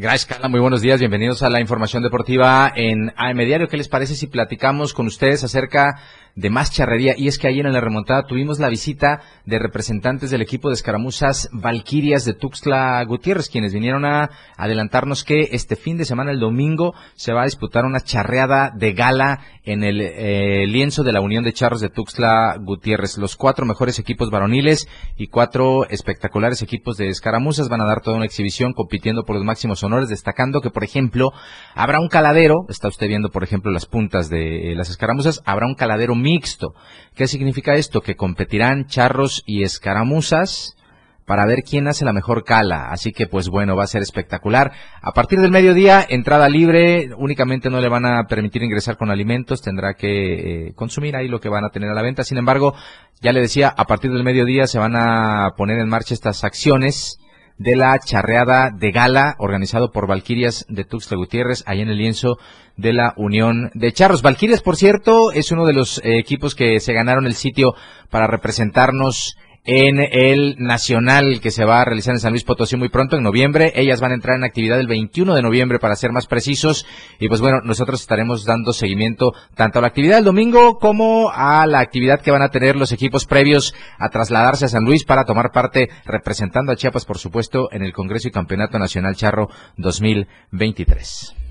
[0.00, 0.48] Gracias, Carla.
[0.48, 1.00] Muy buenos días.
[1.00, 3.66] Bienvenidos a la información deportiva en AM Diario.
[3.66, 6.00] ¿Qué les parece si platicamos con ustedes acerca
[6.38, 7.14] de más charrería?
[7.16, 10.74] Y es que ayer en la remontada tuvimos la visita de representantes del equipo de
[10.74, 16.38] escaramuzas Valquirias de Tuxtla Gutiérrez, quienes vinieron a adelantarnos que este fin de semana, el
[16.38, 21.20] domingo, se va a disputar una charreada de gala en el eh, lienzo de la
[21.20, 23.18] Unión de Charros de Tuxtla Gutiérrez.
[23.18, 28.16] Los cuatro mejores equipos varoniles y cuatro espectaculares equipos de escaramuzas van a dar toda
[28.16, 31.32] una exhibición compitiendo por los máximos honores, destacando que, por ejemplo,
[31.74, 35.66] habrá un caladero, está usted viendo, por ejemplo, las puntas de eh, las escaramuzas, habrá
[35.66, 36.74] un caladero mixto.
[37.14, 38.00] ¿Qué significa esto?
[38.00, 40.76] Que competirán charros y escaramuzas
[41.24, 42.90] para ver quién hace la mejor cala.
[42.90, 44.72] Así que pues bueno, va a ser espectacular.
[45.02, 49.60] A partir del mediodía, entrada libre, únicamente no le van a permitir ingresar con alimentos,
[49.60, 52.24] tendrá que eh, consumir ahí lo que van a tener a la venta.
[52.24, 52.74] Sin embargo,
[53.20, 57.18] ya le decía, a partir del mediodía se van a poner en marcha estas acciones
[57.58, 62.38] de la charreada de gala organizado por Valquirias de Tuxtla Gutiérrez, ahí en el lienzo
[62.76, 64.22] de la Unión de Charros.
[64.22, 67.74] Valquirias, por cierto, es uno de los eh, equipos que se ganaron el sitio
[68.10, 69.36] para representarnos
[69.70, 73.22] en el Nacional que se va a realizar en San Luis Potosí muy pronto, en
[73.22, 73.70] noviembre.
[73.76, 76.86] Ellas van a entrar en actividad el 21 de noviembre para ser más precisos.
[77.20, 81.66] Y pues bueno, nosotros estaremos dando seguimiento tanto a la actividad del domingo como a
[81.66, 85.24] la actividad que van a tener los equipos previos a trasladarse a San Luis para
[85.24, 91.47] tomar parte representando a Chiapas, por supuesto, en el Congreso y Campeonato Nacional Charro 2023.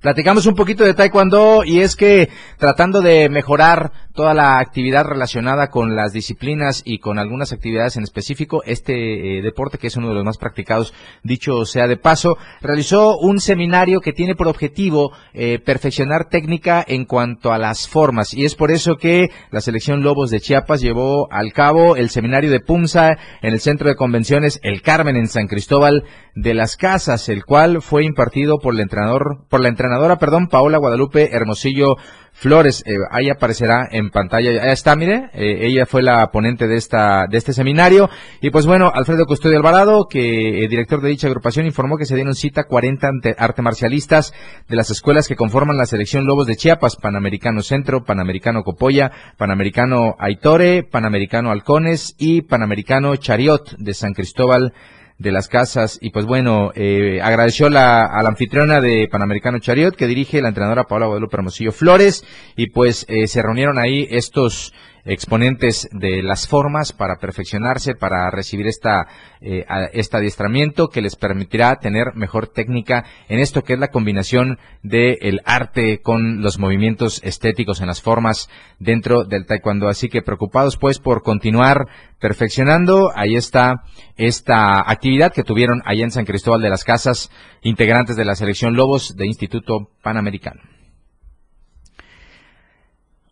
[0.00, 5.70] Platicamos un poquito de Taekwondo y es que tratando de mejorar toda la actividad relacionada
[5.70, 10.08] con las disciplinas y con algunas actividades en específico, este eh, deporte que es uno
[10.08, 15.12] de los más practicados, dicho sea de paso, realizó un seminario que tiene por objetivo
[15.34, 18.34] eh, perfeccionar técnica en cuanto a las formas.
[18.34, 22.52] Y es por eso que la selección Lobos de Chiapas llevó al cabo el seminario
[22.52, 26.04] de Punza en el centro de convenciones El Carmen en San Cristóbal
[26.36, 30.48] de las Casas, el cual fue impartido por el entrenador, por la entrenadora entrenadora, perdón,
[30.48, 31.96] Paola Guadalupe Hermosillo
[32.32, 36.76] Flores, eh, ahí aparecerá en pantalla, ahí está, mire, eh, ella fue la ponente de
[36.76, 38.08] esta, de este seminario,
[38.40, 42.14] y pues bueno, Alfredo Custodio Alvarado, que eh, director de dicha agrupación, informó que se
[42.14, 44.32] dieron cita 40 ante- arte marcialistas
[44.68, 50.14] de las escuelas que conforman la selección Lobos de Chiapas, Panamericano Centro, Panamericano Copolla, Panamericano
[50.20, 54.74] Aitore, Panamericano Halcones y Panamericano Chariot de San Cristóbal
[55.18, 55.98] de las casas.
[56.00, 60.48] Y pues bueno, eh, agradeció la, a la anfitriona de Panamericano Chariot que dirige la
[60.48, 62.24] entrenadora Paola Guadalupe Hermosillo Flores.
[62.56, 64.72] Y pues eh, se reunieron ahí estos
[65.08, 69.06] exponentes de las formas para perfeccionarse, para recibir esta,
[69.40, 74.58] eh, este adiestramiento que les permitirá tener mejor técnica en esto que es la combinación
[74.82, 79.88] del arte con los movimientos estéticos en las formas dentro del taekwondo.
[79.88, 81.86] Así que preocupados pues por continuar
[82.20, 83.84] perfeccionando, ahí está
[84.16, 87.30] esta actividad que tuvieron allá en San Cristóbal de las Casas,
[87.62, 90.77] integrantes de la selección Lobos de Instituto Panamericano.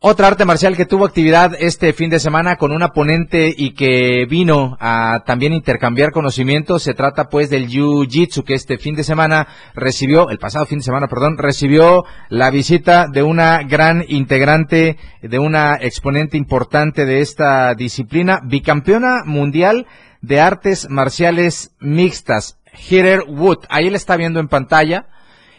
[0.00, 4.26] Otra arte marcial que tuvo actividad este fin de semana con una ponente y que
[4.28, 6.82] vino a también intercambiar conocimientos.
[6.82, 10.84] Se trata pues del Jiu-Jitsu que este fin de semana recibió, el pasado fin de
[10.84, 17.74] semana, perdón, recibió la visita de una gran integrante, de una exponente importante de esta
[17.74, 19.86] disciplina, bicampeona mundial
[20.20, 22.58] de artes marciales mixtas,
[22.90, 23.64] Heather Wood.
[23.70, 25.06] Ahí la está viendo en pantalla.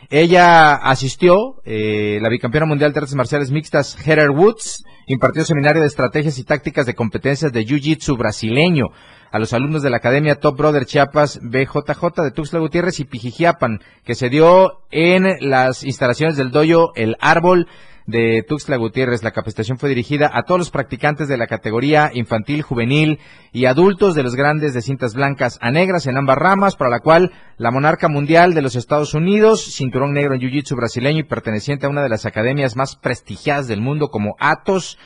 [0.10, 5.88] Ella asistió, eh, la bicampeona mundial de artes marciales mixtas, Heather Woods, impartió seminario de
[5.88, 8.86] estrategias y tácticas de competencias de Jiu-Jitsu brasileño
[9.32, 13.80] a los alumnos de la Academia Top Brother Chiapas BJJ de Tuxtla Gutiérrez y Pijijiapan,
[14.06, 17.68] que se dio en las instalaciones del dojo El Árbol
[18.08, 19.22] de Tuxtla Gutiérrez.
[19.22, 23.20] La capacitación fue dirigida a todos los practicantes de la categoría infantil, juvenil
[23.52, 27.02] y adultos de los grandes de cintas blancas a negras en ambas ramas, para la
[27.02, 31.86] cual la monarca mundial de los Estados Unidos, cinturón negro en Jiu-Jitsu brasileño y perteneciente
[31.86, 34.98] a una de las academias más prestigiadas del mundo como Atos,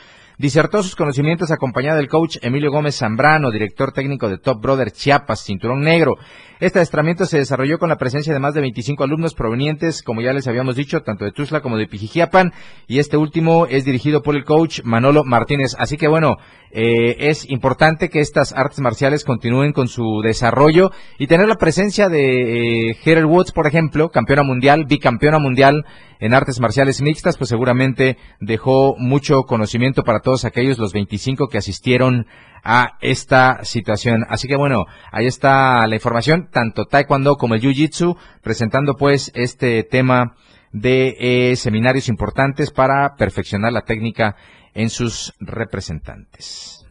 [0.42, 5.44] Disertó sus conocimientos acompañado del coach Emilio Gómez Zambrano, director técnico de Top Brother Chiapas,
[5.44, 6.16] cinturón negro.
[6.62, 10.32] Este adiestramiento se desarrolló con la presencia de más de 25 alumnos provenientes, como ya
[10.32, 12.52] les habíamos dicho, tanto de Tuzla como de Pijijiapan,
[12.86, 15.74] y este último es dirigido por el coach Manolo Martínez.
[15.76, 16.36] Así que bueno,
[16.70, 22.08] eh, es importante que estas artes marciales continúen con su desarrollo y tener la presencia
[22.08, 25.84] de eh, Heather Woods, por ejemplo, campeona mundial, bicampeona mundial
[26.20, 31.58] en artes marciales mixtas, pues seguramente dejó mucho conocimiento para todos aquellos, los 25 que
[31.58, 32.26] asistieron
[32.62, 34.24] a esta situación.
[34.28, 39.82] Así que bueno, ahí está la información, tanto Taekwondo como el Jiu-Jitsu, presentando pues este
[39.84, 40.34] tema
[40.72, 44.36] de eh, seminarios importantes para perfeccionar la técnica
[44.74, 46.81] en sus representantes.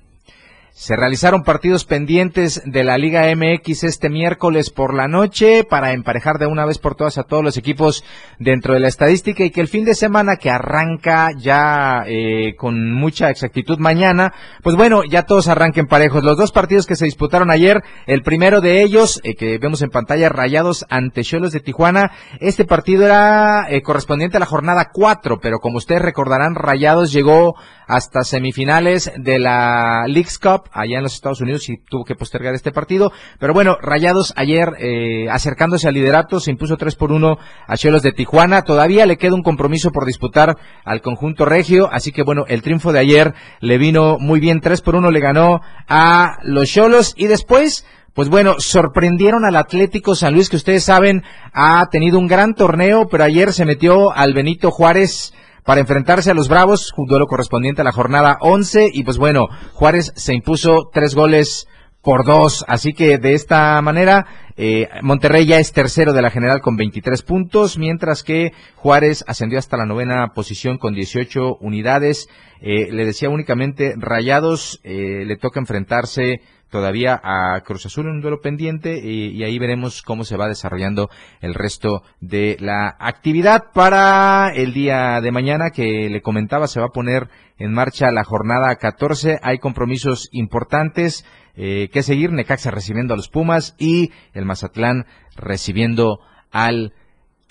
[0.81, 6.39] Se realizaron partidos pendientes de la Liga MX este miércoles por la noche para emparejar
[6.39, 8.03] de una vez por todas a todos los equipos
[8.39, 12.93] dentro de la estadística y que el fin de semana que arranca ya eh, con
[12.93, 16.23] mucha exactitud mañana, pues bueno, ya todos arranquen parejos.
[16.23, 19.91] Los dos partidos que se disputaron ayer, el primero de ellos, eh, que vemos en
[19.91, 22.09] pantalla, Rayados ante Cholos de Tijuana,
[22.39, 27.53] este partido era eh, correspondiente a la jornada 4, pero como ustedes recordarán, Rayados llegó
[27.85, 32.53] hasta semifinales de la Leagues Cup allá en los Estados Unidos y tuvo que postergar
[32.53, 33.11] este partido.
[33.39, 38.03] Pero bueno, Rayados ayer eh, acercándose al liderato se impuso 3 por 1 a Cholos
[38.03, 38.63] de Tijuana.
[38.63, 42.91] Todavía le queda un compromiso por disputar al conjunto regio, así que bueno, el triunfo
[42.91, 44.61] de ayer le vino muy bien.
[44.61, 50.15] 3 por 1 le ganó a los Cholos y después pues bueno, sorprendieron al Atlético
[50.15, 54.33] San Luis, que ustedes saben ha tenido un gran torneo, pero ayer se metió al
[54.33, 55.33] Benito Juárez
[55.63, 60.11] para enfrentarse a los Bravos, duelo correspondiente a la jornada 11, y pues bueno, Juárez
[60.15, 61.67] se impuso tres goles
[62.01, 64.25] por dos, así que de esta manera
[64.57, 69.59] eh, Monterrey ya es tercero de la general con 23 puntos, mientras que Juárez ascendió
[69.59, 72.27] hasta la novena posición con 18 unidades.
[72.59, 78.21] Eh, le decía únicamente Rayados, eh, le toca enfrentarse todavía a Cruz Azul en un
[78.21, 81.09] duelo pendiente y, y, ahí veremos cómo se va desarrollando
[81.41, 83.71] el resto de la actividad.
[83.73, 87.27] Para el día de mañana que le comentaba se va a poner
[87.57, 91.25] en marcha la jornada 14 hay compromisos importantes
[91.55, 96.19] eh, que seguir Necaxa recibiendo a los Pumas y el Mazatlán recibiendo
[96.51, 96.93] al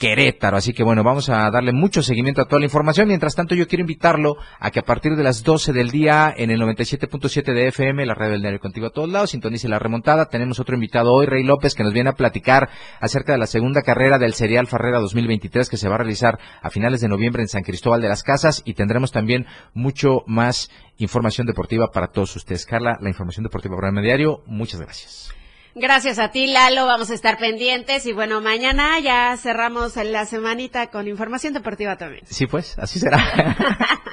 [0.01, 0.57] Querétaro.
[0.57, 3.09] Así que bueno, vamos a darle mucho seguimiento a toda la información.
[3.09, 6.51] Mientras tanto, yo quiero invitarlo a que a partir de las 12 del día en
[6.51, 10.31] el 97.7 de FM, la radio del diario contigo a todos lados, sintonice la remontada.
[10.31, 13.83] Tenemos otro invitado hoy, Rey López, que nos viene a platicar acerca de la segunda
[13.83, 17.49] carrera del Serial Farrera 2023 que se va a realizar a finales de noviembre en
[17.49, 19.45] San Cristóbal de las Casas y tendremos también
[19.75, 22.65] mucho más información deportiva para todos ustedes.
[22.65, 25.40] Carla, la información deportiva para el diario, muchas gracias.
[25.81, 26.85] Gracias a ti, Lalo.
[26.85, 28.05] Vamos a estar pendientes.
[28.05, 32.23] Y bueno, mañana ya cerramos la semanita con información deportiva también.
[32.29, 33.19] Sí, pues, así será.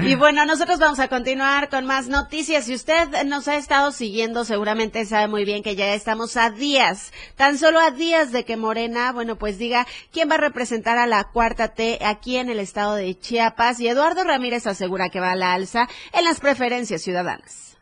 [0.00, 2.64] Y bueno, nosotros vamos a continuar con más noticias.
[2.64, 7.12] Si usted nos ha estado siguiendo, seguramente sabe muy bien que ya estamos a días,
[7.36, 11.06] tan solo a días de que Morena, bueno, pues diga quién va a representar a
[11.06, 13.78] la cuarta T aquí en el estado de Chiapas.
[13.78, 17.76] Y Eduardo Ramírez asegura que va a la alza en las preferencias ciudadanas.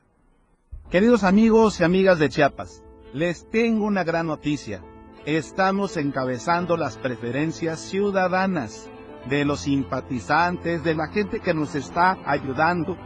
[0.90, 2.81] Queridos amigos y amigas de Chiapas,
[3.12, 4.82] les tengo una gran noticia.
[5.26, 8.88] Estamos encabezando las preferencias ciudadanas
[9.28, 12.96] de los simpatizantes, de la gente que nos está ayudando.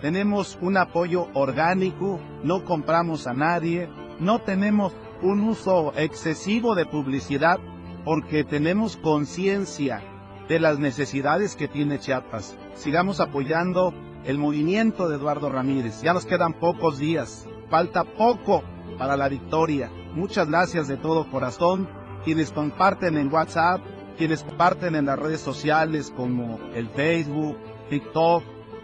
[0.00, 3.88] Tenemos un apoyo orgánico, no compramos a nadie,
[4.20, 4.92] no tenemos
[5.22, 7.58] un uso excesivo de publicidad
[8.04, 10.02] porque tenemos conciencia
[10.48, 12.56] de las necesidades que tiene Chiapas.
[12.74, 13.92] Sigamos apoyando
[14.24, 16.02] el movimiento de Eduardo Ramírez.
[16.02, 18.62] Ya nos quedan pocos días, falta poco
[18.98, 19.90] para la victoria.
[20.14, 21.88] Muchas gracias de todo corazón.
[22.24, 23.80] Quienes comparten en WhatsApp,
[24.18, 27.56] quienes comparten en las redes sociales como el Facebook,
[27.88, 28.42] TikTok,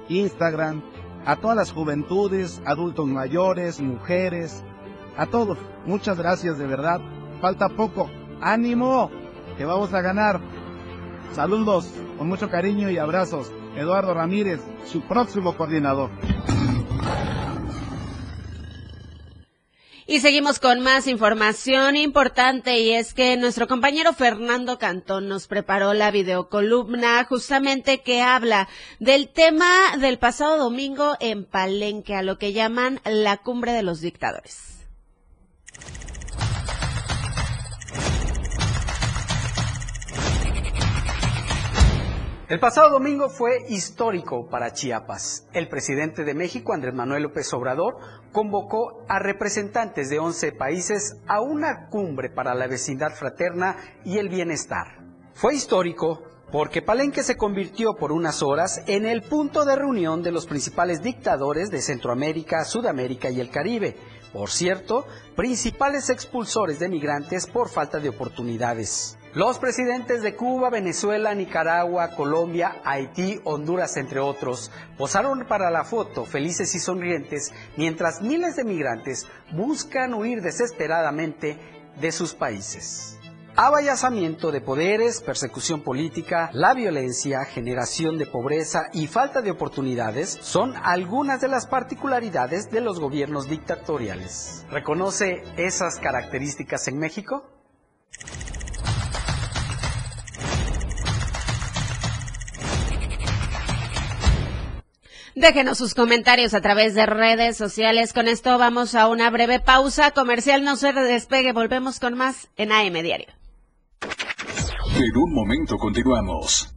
[0.08, 0.82] Instagram,
[1.26, 4.62] a todas las juventudes, adultos mayores, mujeres,
[5.16, 5.58] a todos.
[5.86, 7.00] Muchas gracias de verdad.
[7.40, 8.08] Falta poco.
[8.40, 9.10] ánimo,
[9.56, 10.40] que vamos a ganar.
[11.32, 13.50] Saludos con mucho cariño y abrazos.
[13.76, 16.10] Eduardo Ramírez, su próximo coordinador.
[20.06, 25.94] Y seguimos con más información importante y es que nuestro compañero Fernando Cantón nos preparó
[25.94, 28.68] la videocolumna justamente que habla
[29.00, 34.02] del tema del pasado domingo en Palenque, a lo que llaman la cumbre de los
[34.02, 34.74] dictadores.
[42.46, 45.48] El pasado domingo fue histórico para Chiapas.
[45.54, 47.96] El presidente de México, Andrés Manuel López Obrador,
[48.34, 54.28] convocó a representantes de 11 países a una cumbre para la vecindad fraterna y el
[54.28, 54.98] bienestar.
[55.34, 60.32] Fue histórico porque Palenque se convirtió por unas horas en el punto de reunión de
[60.32, 63.96] los principales dictadores de Centroamérica, Sudamérica y el Caribe.
[64.32, 65.06] Por cierto,
[65.36, 69.16] principales expulsores de migrantes por falta de oportunidades.
[69.34, 76.24] Los presidentes de Cuba, Venezuela, Nicaragua, Colombia, Haití, Honduras, entre otros, posaron para la foto
[76.24, 81.58] felices y sonrientes mientras miles de migrantes buscan huir desesperadamente
[82.00, 83.18] de sus países.
[83.56, 90.74] Abayazamiento de poderes, persecución política, la violencia, generación de pobreza y falta de oportunidades son
[90.80, 94.64] algunas de las particularidades de los gobiernos dictatoriales.
[94.70, 97.50] ¿Reconoce esas características en México?
[105.34, 108.12] Déjenos sus comentarios a través de redes sociales.
[108.12, 110.62] Con esto vamos a una breve pausa comercial.
[110.62, 111.52] No se despegue.
[111.52, 113.26] Volvemos con más en AM Diario.
[114.94, 116.70] En un momento continuamos.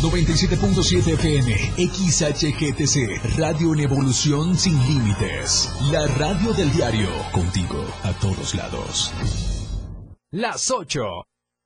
[0.00, 5.70] 97.7 FM, XHGTC, Radio en Evolución Sin Límites.
[5.90, 9.14] La radio del diario, contigo a todos lados.
[10.30, 11.24] Las 8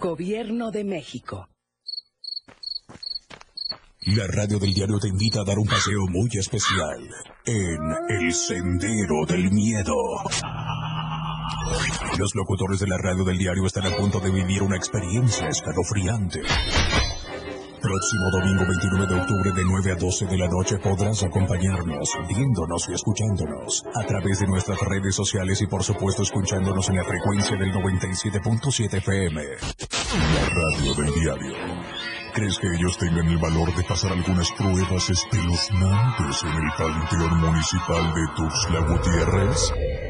[0.00, 1.48] Gobierno de México.
[4.06, 7.08] La radio del diario te invita a dar un paseo muy especial
[7.44, 7.78] en
[8.08, 9.94] El Sendero del Miedo.
[12.18, 16.42] Los locutores de la radio del diario están a punto de vivir una experiencia escalofriante.
[17.80, 22.88] Próximo domingo 29 de octubre de 9 a 12 de la noche podrás acompañarnos, viéndonos
[22.88, 27.56] y escuchándonos a través de nuestras redes sociales y por supuesto escuchándonos en la frecuencia
[27.56, 29.42] del 97.7 FM.
[30.34, 31.54] La radio del diario.
[32.34, 38.14] ¿Crees que ellos tengan el valor de pasar algunas pruebas espeluznantes en el Panteón Municipal
[38.14, 40.07] de Tuxtla Gutiérrez?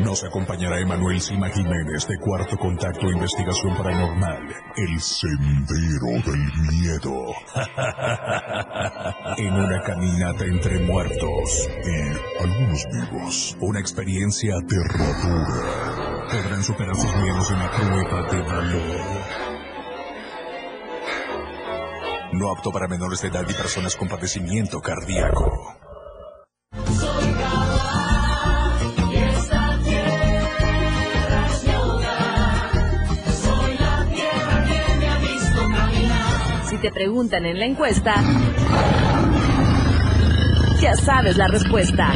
[0.00, 4.42] Nos acompañará Emanuel Sima Jiménez de Cuarto Contacto Investigación Paranormal,
[4.76, 7.32] El Sendero del Miedo.
[9.36, 13.56] en una caminata entre muertos y algunos vivos.
[13.60, 16.26] Una experiencia aterradora.
[16.28, 19.44] Podrán superar sus miedos en la prueba de valor.
[22.32, 25.76] No apto para menores de edad y personas con padecimiento cardíaco.
[36.84, 38.14] Te preguntan en la encuesta,
[40.82, 42.12] ya sabes la respuesta.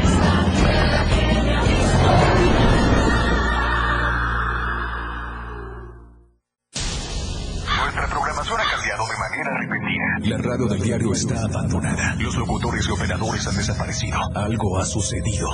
[7.79, 10.19] Nuestra programación ha cambiado de manera repentina.
[10.21, 12.15] La radio del diario está abandonada.
[12.19, 14.19] Los locutores y operadores han desaparecido.
[14.35, 15.49] Algo ha sucedido.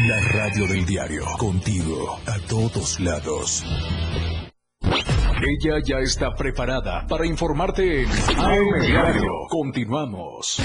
[0.00, 1.24] La radio del diario.
[1.38, 2.18] Contigo.
[2.26, 3.64] A todos lados.
[4.82, 9.30] Ella ya está preparada para informarte en AM Diario.
[9.48, 10.60] Continuamos.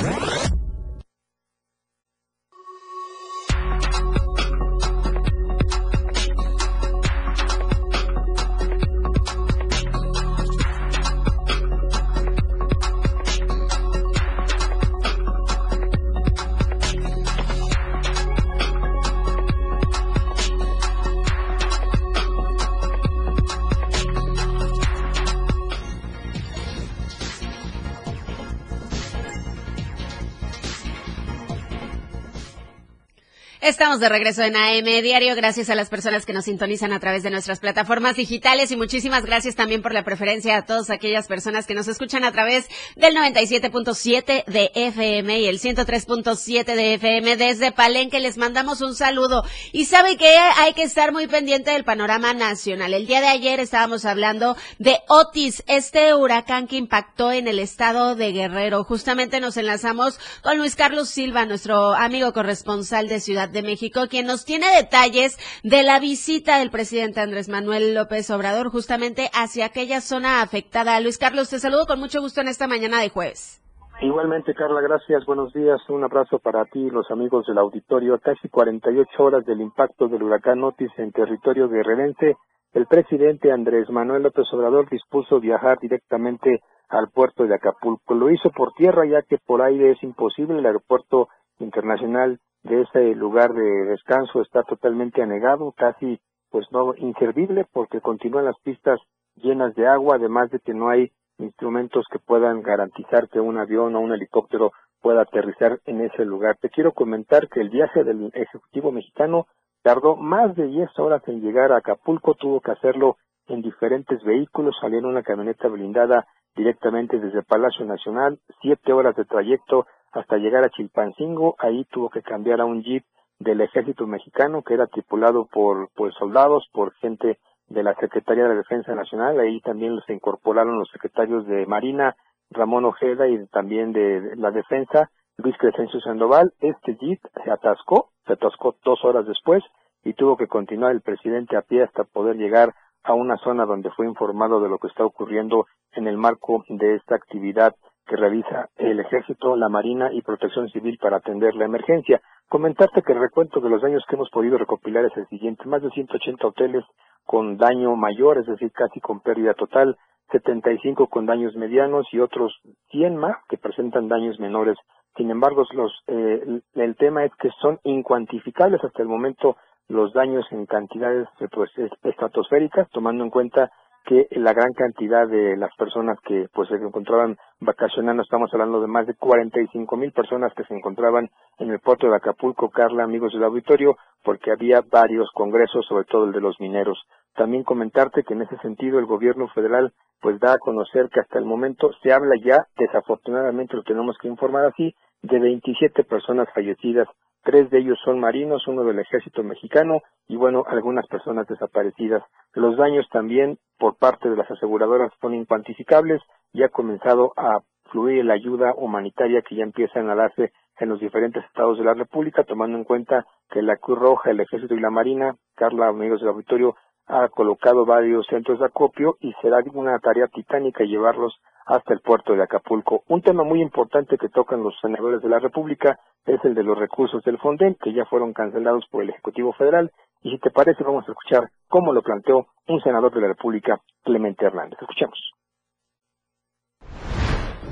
[33.69, 35.35] Estamos de regreso en AM Diario.
[35.35, 39.27] Gracias a las personas que nos sintonizan a través de nuestras plataformas digitales y muchísimas
[39.27, 43.13] gracias también por la preferencia a todas aquellas personas que nos escuchan a través del
[43.15, 48.19] 97.7 de FM y el 103.7 de FM desde Palenque.
[48.19, 52.95] Les mandamos un saludo y sabe que hay que estar muy pendiente del panorama nacional.
[52.95, 58.15] El día de ayer estábamos hablando de Otis, este huracán que impactó en el estado
[58.15, 58.83] de Guerrero.
[58.83, 64.25] Justamente nos enlazamos con Luis Carlos Silva, nuestro amigo corresponsal de Ciudad de México, quien
[64.25, 70.01] nos tiene detalles de la visita del presidente Andrés Manuel López Obrador justamente hacia aquella
[70.01, 70.99] zona afectada.
[70.99, 73.61] Luis Carlos, te saludo con mucho gusto en esta mañana de jueves.
[74.01, 75.25] Igualmente, Carla, gracias.
[75.25, 75.77] Buenos días.
[75.89, 78.15] Un abrazo para ti y los amigos del auditorio.
[78.15, 82.37] A casi 48 horas del impacto del huracán Otis en territorio guerrerense,
[82.71, 88.13] el presidente Andrés Manuel López Obrador dispuso viajar directamente al puerto de Acapulco.
[88.13, 90.59] Lo hizo por tierra ya que por aire es imposible.
[90.59, 91.27] El aeropuerto
[91.59, 98.45] internacional de ese lugar de descanso está totalmente anegado, casi pues no inservible porque continúan
[98.45, 98.99] las pistas
[99.35, 103.95] llenas de agua, además de que no hay instrumentos que puedan garantizar que un avión
[103.95, 106.57] o un helicóptero pueda aterrizar en ese lugar.
[106.57, 109.47] Te quiero comentar que el viaje del Ejecutivo mexicano
[109.81, 114.75] tardó más de 10 horas en llegar a Acapulco, tuvo que hacerlo en diferentes vehículos,
[114.79, 120.63] salió en una camioneta blindada directamente desde Palacio Nacional, siete horas de trayecto hasta llegar
[120.63, 123.03] a Chilpancingo, ahí tuvo que cambiar a un jeep
[123.39, 128.55] del ejército mexicano que era tripulado por pues soldados, por gente de la Secretaría de
[128.55, 132.15] Defensa Nacional, ahí también se incorporaron los secretarios de Marina,
[132.49, 138.33] Ramón Ojeda y también de la Defensa, Luis Crescencio Sandoval, este jeep se atascó, se
[138.33, 139.63] atascó dos horas después
[140.03, 143.91] y tuvo que continuar el presidente a pie hasta poder llegar a una zona donde
[143.91, 147.75] fue informado de lo que está ocurriendo en el marco de esta actividad
[148.09, 152.21] que realiza el Ejército, la Marina y Protección Civil para atender la emergencia.
[152.47, 155.65] Comentarte que el recuento de los daños que hemos podido recopilar es el siguiente.
[155.65, 156.83] Más de 180 hoteles
[157.25, 159.97] con daño mayor, es decir, casi con pérdida total,
[160.31, 164.77] 75 con daños medianos y otros 100 más que presentan daños menores.
[165.15, 169.57] Sin embargo, los, eh, el tema es que son incuantificables hasta el momento
[169.87, 171.71] los daños en cantidades pues,
[172.03, 173.71] estratosféricas, tomando en cuenta
[174.05, 178.87] que la gran cantidad de las personas que pues se encontraban vacacionando, estamos hablando de
[178.87, 181.29] más de 45 mil personas que se encontraban
[181.59, 186.25] en el puerto de Acapulco, Carla, amigos del auditorio, porque había varios congresos, sobre todo
[186.25, 186.99] el de los mineros.
[187.35, 191.39] También comentarte que en ese sentido el gobierno federal pues da a conocer que hasta
[191.39, 197.07] el momento se habla ya, desafortunadamente lo tenemos que informar así, de 27 personas fallecidas
[197.43, 202.23] Tres de ellos son marinos, uno del ejército mexicano y bueno, algunas personas desaparecidas.
[202.53, 206.21] Los daños también por parte de las aseguradoras son incuantificables
[206.53, 207.59] y ha comenzado a
[207.91, 211.93] fluir la ayuda humanitaria que ya empieza a darse en los diferentes estados de la
[211.93, 216.19] República, tomando en cuenta que la Cruz Roja, el Ejército y la Marina, Carla, amigos
[216.21, 216.75] del auditorio,
[217.07, 221.39] ha colocado varios centros de acopio y será una tarea titánica llevarlos
[221.69, 223.03] hasta el puerto de Acapulco.
[223.07, 226.77] Un tema muy importante que tocan los senadores de la República es el de los
[226.77, 229.91] recursos del Fonden, que ya fueron cancelados por el Ejecutivo Federal.
[230.23, 233.79] Y si te parece, vamos a escuchar cómo lo planteó un senador de la República,
[234.03, 234.79] Clemente Hernández.
[234.81, 235.31] Escuchemos.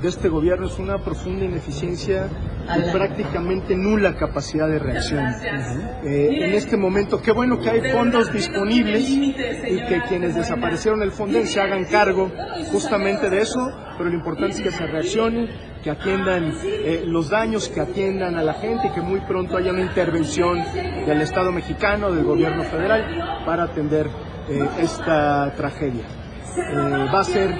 [0.00, 2.28] De este gobierno es una profunda ineficiencia
[2.76, 5.24] y prácticamente nula capacidad de reacción.
[6.04, 11.10] Eh, en este momento, qué bueno que hay fondos disponibles y que quienes desaparecieron el
[11.10, 12.30] fondo se hagan cargo
[12.70, 13.60] justamente de eso,
[13.96, 15.48] pero lo importante es que se reaccione,
[15.82, 19.72] que atiendan eh, los daños, que atiendan a la gente y que muy pronto haya
[19.72, 20.62] una intervención
[21.06, 24.08] del Estado mexicano, del gobierno federal, para atender
[24.48, 26.04] eh, esta tragedia.
[26.58, 27.54] Eh, va a ser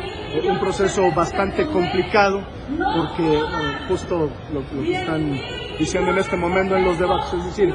[0.49, 3.43] un proceso bastante complicado porque eh,
[3.89, 5.39] justo lo, que están
[5.79, 7.75] diciendo en este momento en los debates, es decir,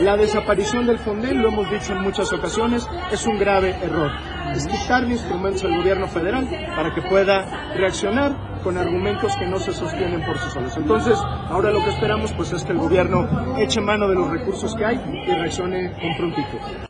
[0.00, 4.10] la desaparición del Fondel, lo hemos dicho en muchas ocasiones, es un grave error.
[4.52, 9.72] Es quitarle instrumentos al gobierno federal para que pueda reaccionar con argumentos que no se
[9.72, 10.76] sostienen por sí solos.
[10.76, 11.18] Entonces,
[11.48, 14.84] ahora lo que esperamos pues es que el gobierno eche mano de los recursos que
[14.84, 16.88] hay y reaccione con prontitud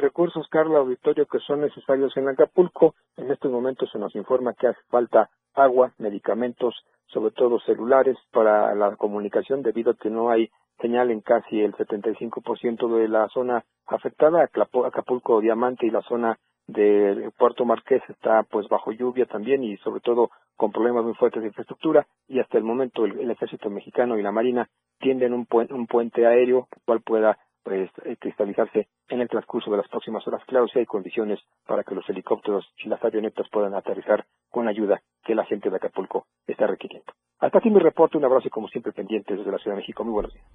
[0.00, 2.94] recursos, Carla Auditorio, que son necesarios en Acapulco.
[3.16, 6.74] En estos momentos se nos informa que hace falta agua, medicamentos,
[7.06, 11.74] sobre todo celulares, para la comunicación, debido a que no hay señal en casi el
[11.74, 14.42] 75% de la zona afectada.
[14.42, 20.00] Acapulco Diamante y la zona del Puerto Marqués está pues bajo lluvia también y sobre
[20.00, 24.16] todo con problemas muy fuertes de infraestructura y hasta el momento el, el ejército mexicano
[24.18, 24.68] y la marina
[25.00, 29.70] tienden un, pu un puente aéreo el cual pueda pues, eh, cristalizarse en el transcurso
[29.70, 30.42] de las próximas horas.
[30.46, 35.02] Claro, si hay condiciones para que los helicópteros y las avionetas puedan aterrizar con ayuda
[35.24, 37.12] que la gente de Acapulco está requiriendo.
[37.38, 40.04] Hasta aquí mi reporte, un abrazo y como siempre pendiente desde la Ciudad de México.
[40.04, 40.46] Muy buenos días.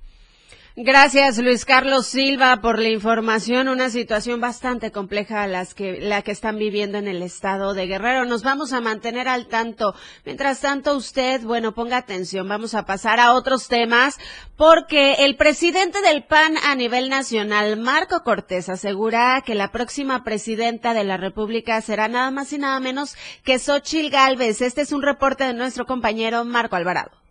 [0.78, 3.70] Gracias, Luis Carlos Silva, por la información.
[3.70, 8.26] Una situación bastante compleja las que, la que están viviendo en el estado de Guerrero.
[8.26, 9.96] Nos vamos a mantener al tanto.
[10.26, 12.50] Mientras tanto, usted, bueno, ponga atención.
[12.50, 14.18] Vamos a pasar a otros temas
[14.58, 20.94] porque el presidente del PAN a nivel nacional, Marco Cortés, asegura que la próxima presidenta
[20.94, 23.16] de la República será nada más y nada menos
[23.46, 24.60] que Xochil Gálvez.
[24.60, 27.25] Este es un reporte de nuestro compañero Marco Alvarado.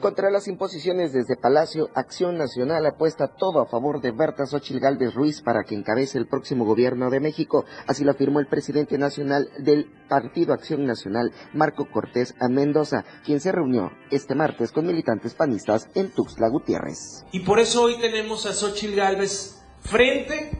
[0.00, 5.12] Contra las imposiciones desde Palacio, Acción Nacional apuesta todo a favor de Berta Xochil Gálvez
[5.12, 7.66] Ruiz para que encabece el próximo gobierno de México.
[7.86, 13.40] Así lo afirmó el presidente nacional del Partido Acción Nacional, Marco Cortés a Mendoza, quien
[13.40, 17.26] se reunió este martes con militantes panistas en Tuxtla Gutiérrez.
[17.32, 20.58] Y por eso hoy tenemos a Xochil Gálvez frente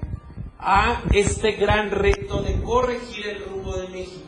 [0.59, 4.27] a este gran reto de corregir el rumbo de México.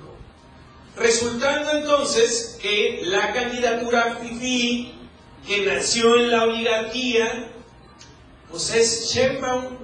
[0.96, 5.01] Resultando entonces que la candidatura FIFI
[5.46, 7.48] que nació en la oligarquía,
[8.50, 9.78] pues es Sheinbaum.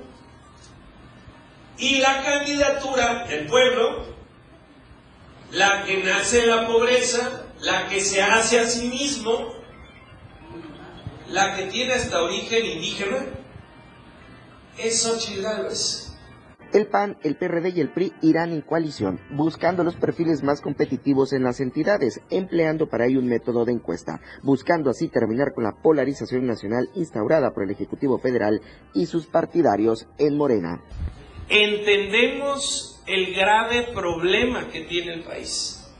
[1.78, 4.06] Y la candidatura del pueblo,
[5.52, 9.54] la que nace en la pobreza, la que se hace a sí mismo,
[11.28, 13.26] la que tiene hasta origen indígena,
[14.76, 16.07] es Xochitl.
[16.70, 21.32] El PAN, el PRD y el PRI irán en coalición, buscando los perfiles más competitivos
[21.32, 25.72] en las entidades, empleando para ello un método de encuesta, buscando así terminar con la
[25.72, 28.60] polarización nacional instaurada por el Ejecutivo Federal
[28.92, 30.82] y sus partidarios en Morena.
[31.48, 35.90] Entendemos el grave problema que tiene el país.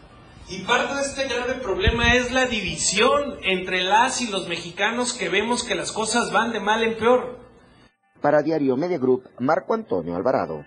[0.51, 5.31] Y parte de este grave problema es la división entre las y los mexicanos que
[5.31, 7.48] vemos que las cosas van de mal en peor.
[8.21, 10.65] Para Diario Media Group, Marco Antonio Alvarado.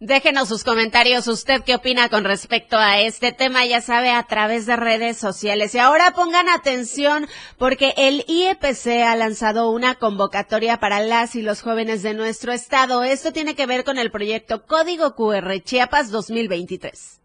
[0.00, 1.26] Déjenos sus comentarios.
[1.26, 3.66] ¿Usted qué opina con respecto a este tema?
[3.66, 5.74] Ya sabe, a través de redes sociales.
[5.74, 7.26] Y ahora pongan atención
[7.58, 13.02] porque el IEPC ha lanzado una convocatoria para las y los jóvenes de nuestro estado.
[13.02, 17.17] Esto tiene que ver con el proyecto Código QR Chiapas 2023.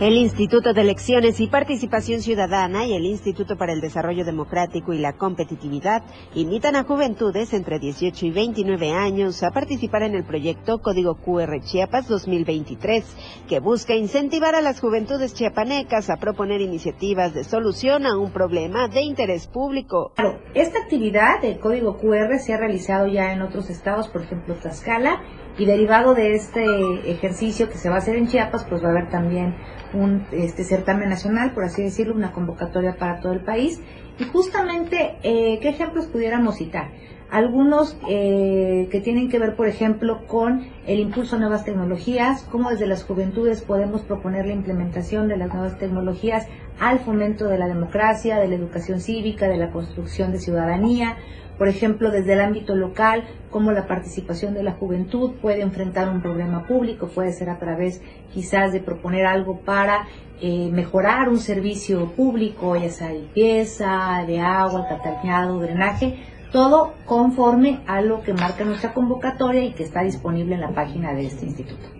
[0.00, 4.98] El Instituto de Elecciones y Participación Ciudadana y el Instituto para el Desarrollo Democrático y
[4.98, 6.02] la Competitividad
[6.34, 11.60] invitan a juventudes entre 18 y 29 años a participar en el proyecto Código QR
[11.60, 18.16] Chiapas 2023, que busca incentivar a las juventudes chiapanecas a proponer iniciativas de solución a
[18.16, 20.14] un problema de interés público.
[20.54, 25.20] Esta actividad del Código QR se ha realizado ya en otros estados, por ejemplo Tlaxcala,
[25.60, 26.64] y derivado de este
[27.04, 29.56] ejercicio que se va a hacer en Chiapas, pues va a haber también
[29.92, 33.78] un este certamen nacional, por así decirlo, una convocatoria para todo el país.
[34.18, 36.92] Y justamente, eh, ¿qué ejemplos pudiéramos citar?
[37.30, 42.70] Algunos eh, que tienen que ver, por ejemplo, con el impulso a nuevas tecnologías, cómo
[42.70, 46.48] desde las juventudes podemos proponer la implementación de las nuevas tecnologías
[46.80, 51.18] al fomento de la democracia, de la educación cívica, de la construcción de ciudadanía,
[51.60, 56.22] por ejemplo, desde el ámbito local, cómo la participación de la juventud puede enfrentar un
[56.22, 58.00] problema público, puede ser a través
[58.32, 60.08] quizás de proponer algo para
[60.40, 68.00] eh, mejorar un servicio público, ya sea limpieza, de agua, alcantarillado, drenaje, todo conforme a
[68.00, 71.99] lo que marca nuestra convocatoria y que está disponible en la página de este instituto.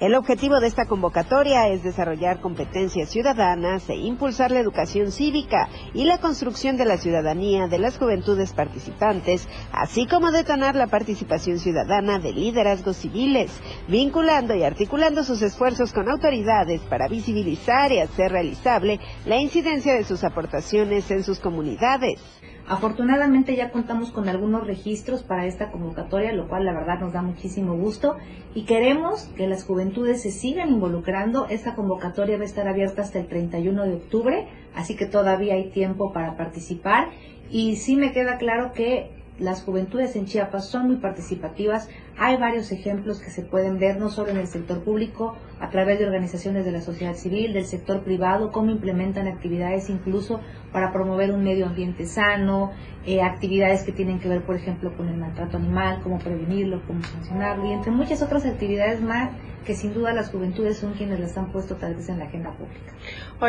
[0.00, 6.04] El objetivo de esta convocatoria es desarrollar competencias ciudadanas e impulsar la educación cívica y
[6.04, 12.18] la construcción de la ciudadanía de las juventudes participantes, así como detonar la participación ciudadana
[12.18, 13.52] de liderazgos civiles,
[13.88, 20.04] vinculando y articulando sus esfuerzos con autoridades para visibilizar y hacer realizable la incidencia de
[20.04, 22.39] sus aportaciones en sus comunidades.
[22.70, 27.20] Afortunadamente ya contamos con algunos registros para esta convocatoria, lo cual la verdad nos da
[27.20, 28.16] muchísimo gusto
[28.54, 31.48] y queremos que las juventudes se sigan involucrando.
[31.48, 35.70] Esta convocatoria va a estar abierta hasta el 31 de octubre, así que todavía hay
[35.70, 37.08] tiempo para participar
[37.50, 39.10] y sí me queda claro que
[39.40, 41.88] las juventudes en Chiapas son muy participativas.
[42.18, 45.98] Hay varios ejemplos que se pueden ver no solo en el sector público, a través
[45.98, 50.40] de organizaciones de la sociedad civil, del sector privado, cómo implementan actividades incluso
[50.72, 52.72] para promover un medio ambiente sano,
[53.06, 57.02] eh, actividades que tienen que ver, por ejemplo, con el maltrato animal, cómo prevenirlo, cómo
[57.02, 59.30] sancionarlo, y entre muchas otras actividades más
[59.64, 62.50] que sin duda las juventudes son quienes las han puesto tal vez en la agenda
[62.52, 62.92] pública.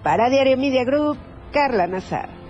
[0.01, 1.19] Para Diario Media Group,
[1.51, 2.46] Carla Nazar.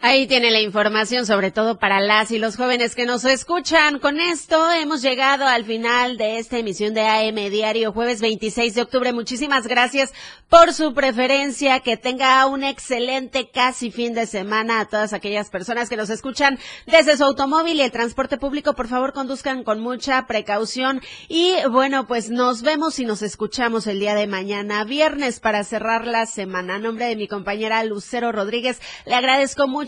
[0.00, 3.98] Ahí tiene la información, sobre todo para las y los jóvenes que nos escuchan.
[3.98, 8.82] Con esto hemos llegado al final de esta emisión de AM Diario, jueves 26 de
[8.82, 9.12] octubre.
[9.12, 10.12] Muchísimas gracias
[10.48, 11.80] por su preferencia.
[11.80, 16.60] Que tenga un excelente casi fin de semana a todas aquellas personas que nos escuchan
[16.86, 18.74] desde su automóvil y el transporte público.
[18.74, 21.02] Por favor, conduzcan con mucha precaución.
[21.26, 26.06] Y bueno, pues nos vemos y nos escuchamos el día de mañana, viernes, para cerrar
[26.06, 26.76] la semana.
[26.76, 29.87] A nombre de mi compañera Lucero Rodríguez, le agradezco mucho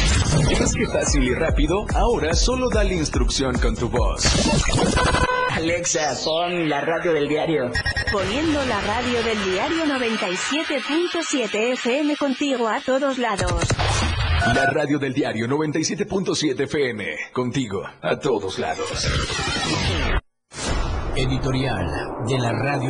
[0.49, 1.85] ¿Es que fácil y rápido?
[1.95, 4.25] Ahora solo dale instrucción con tu voz.
[5.51, 7.71] Alexa, pon la radio del diario.
[8.11, 13.67] Poniendo la radio del diario 97.7 FM contigo a todos lados.
[14.55, 17.05] La radio del diario 97.7 FM.
[17.31, 19.07] Contigo, a todos lados.
[21.15, 21.85] Editorial
[22.27, 22.89] de la radio.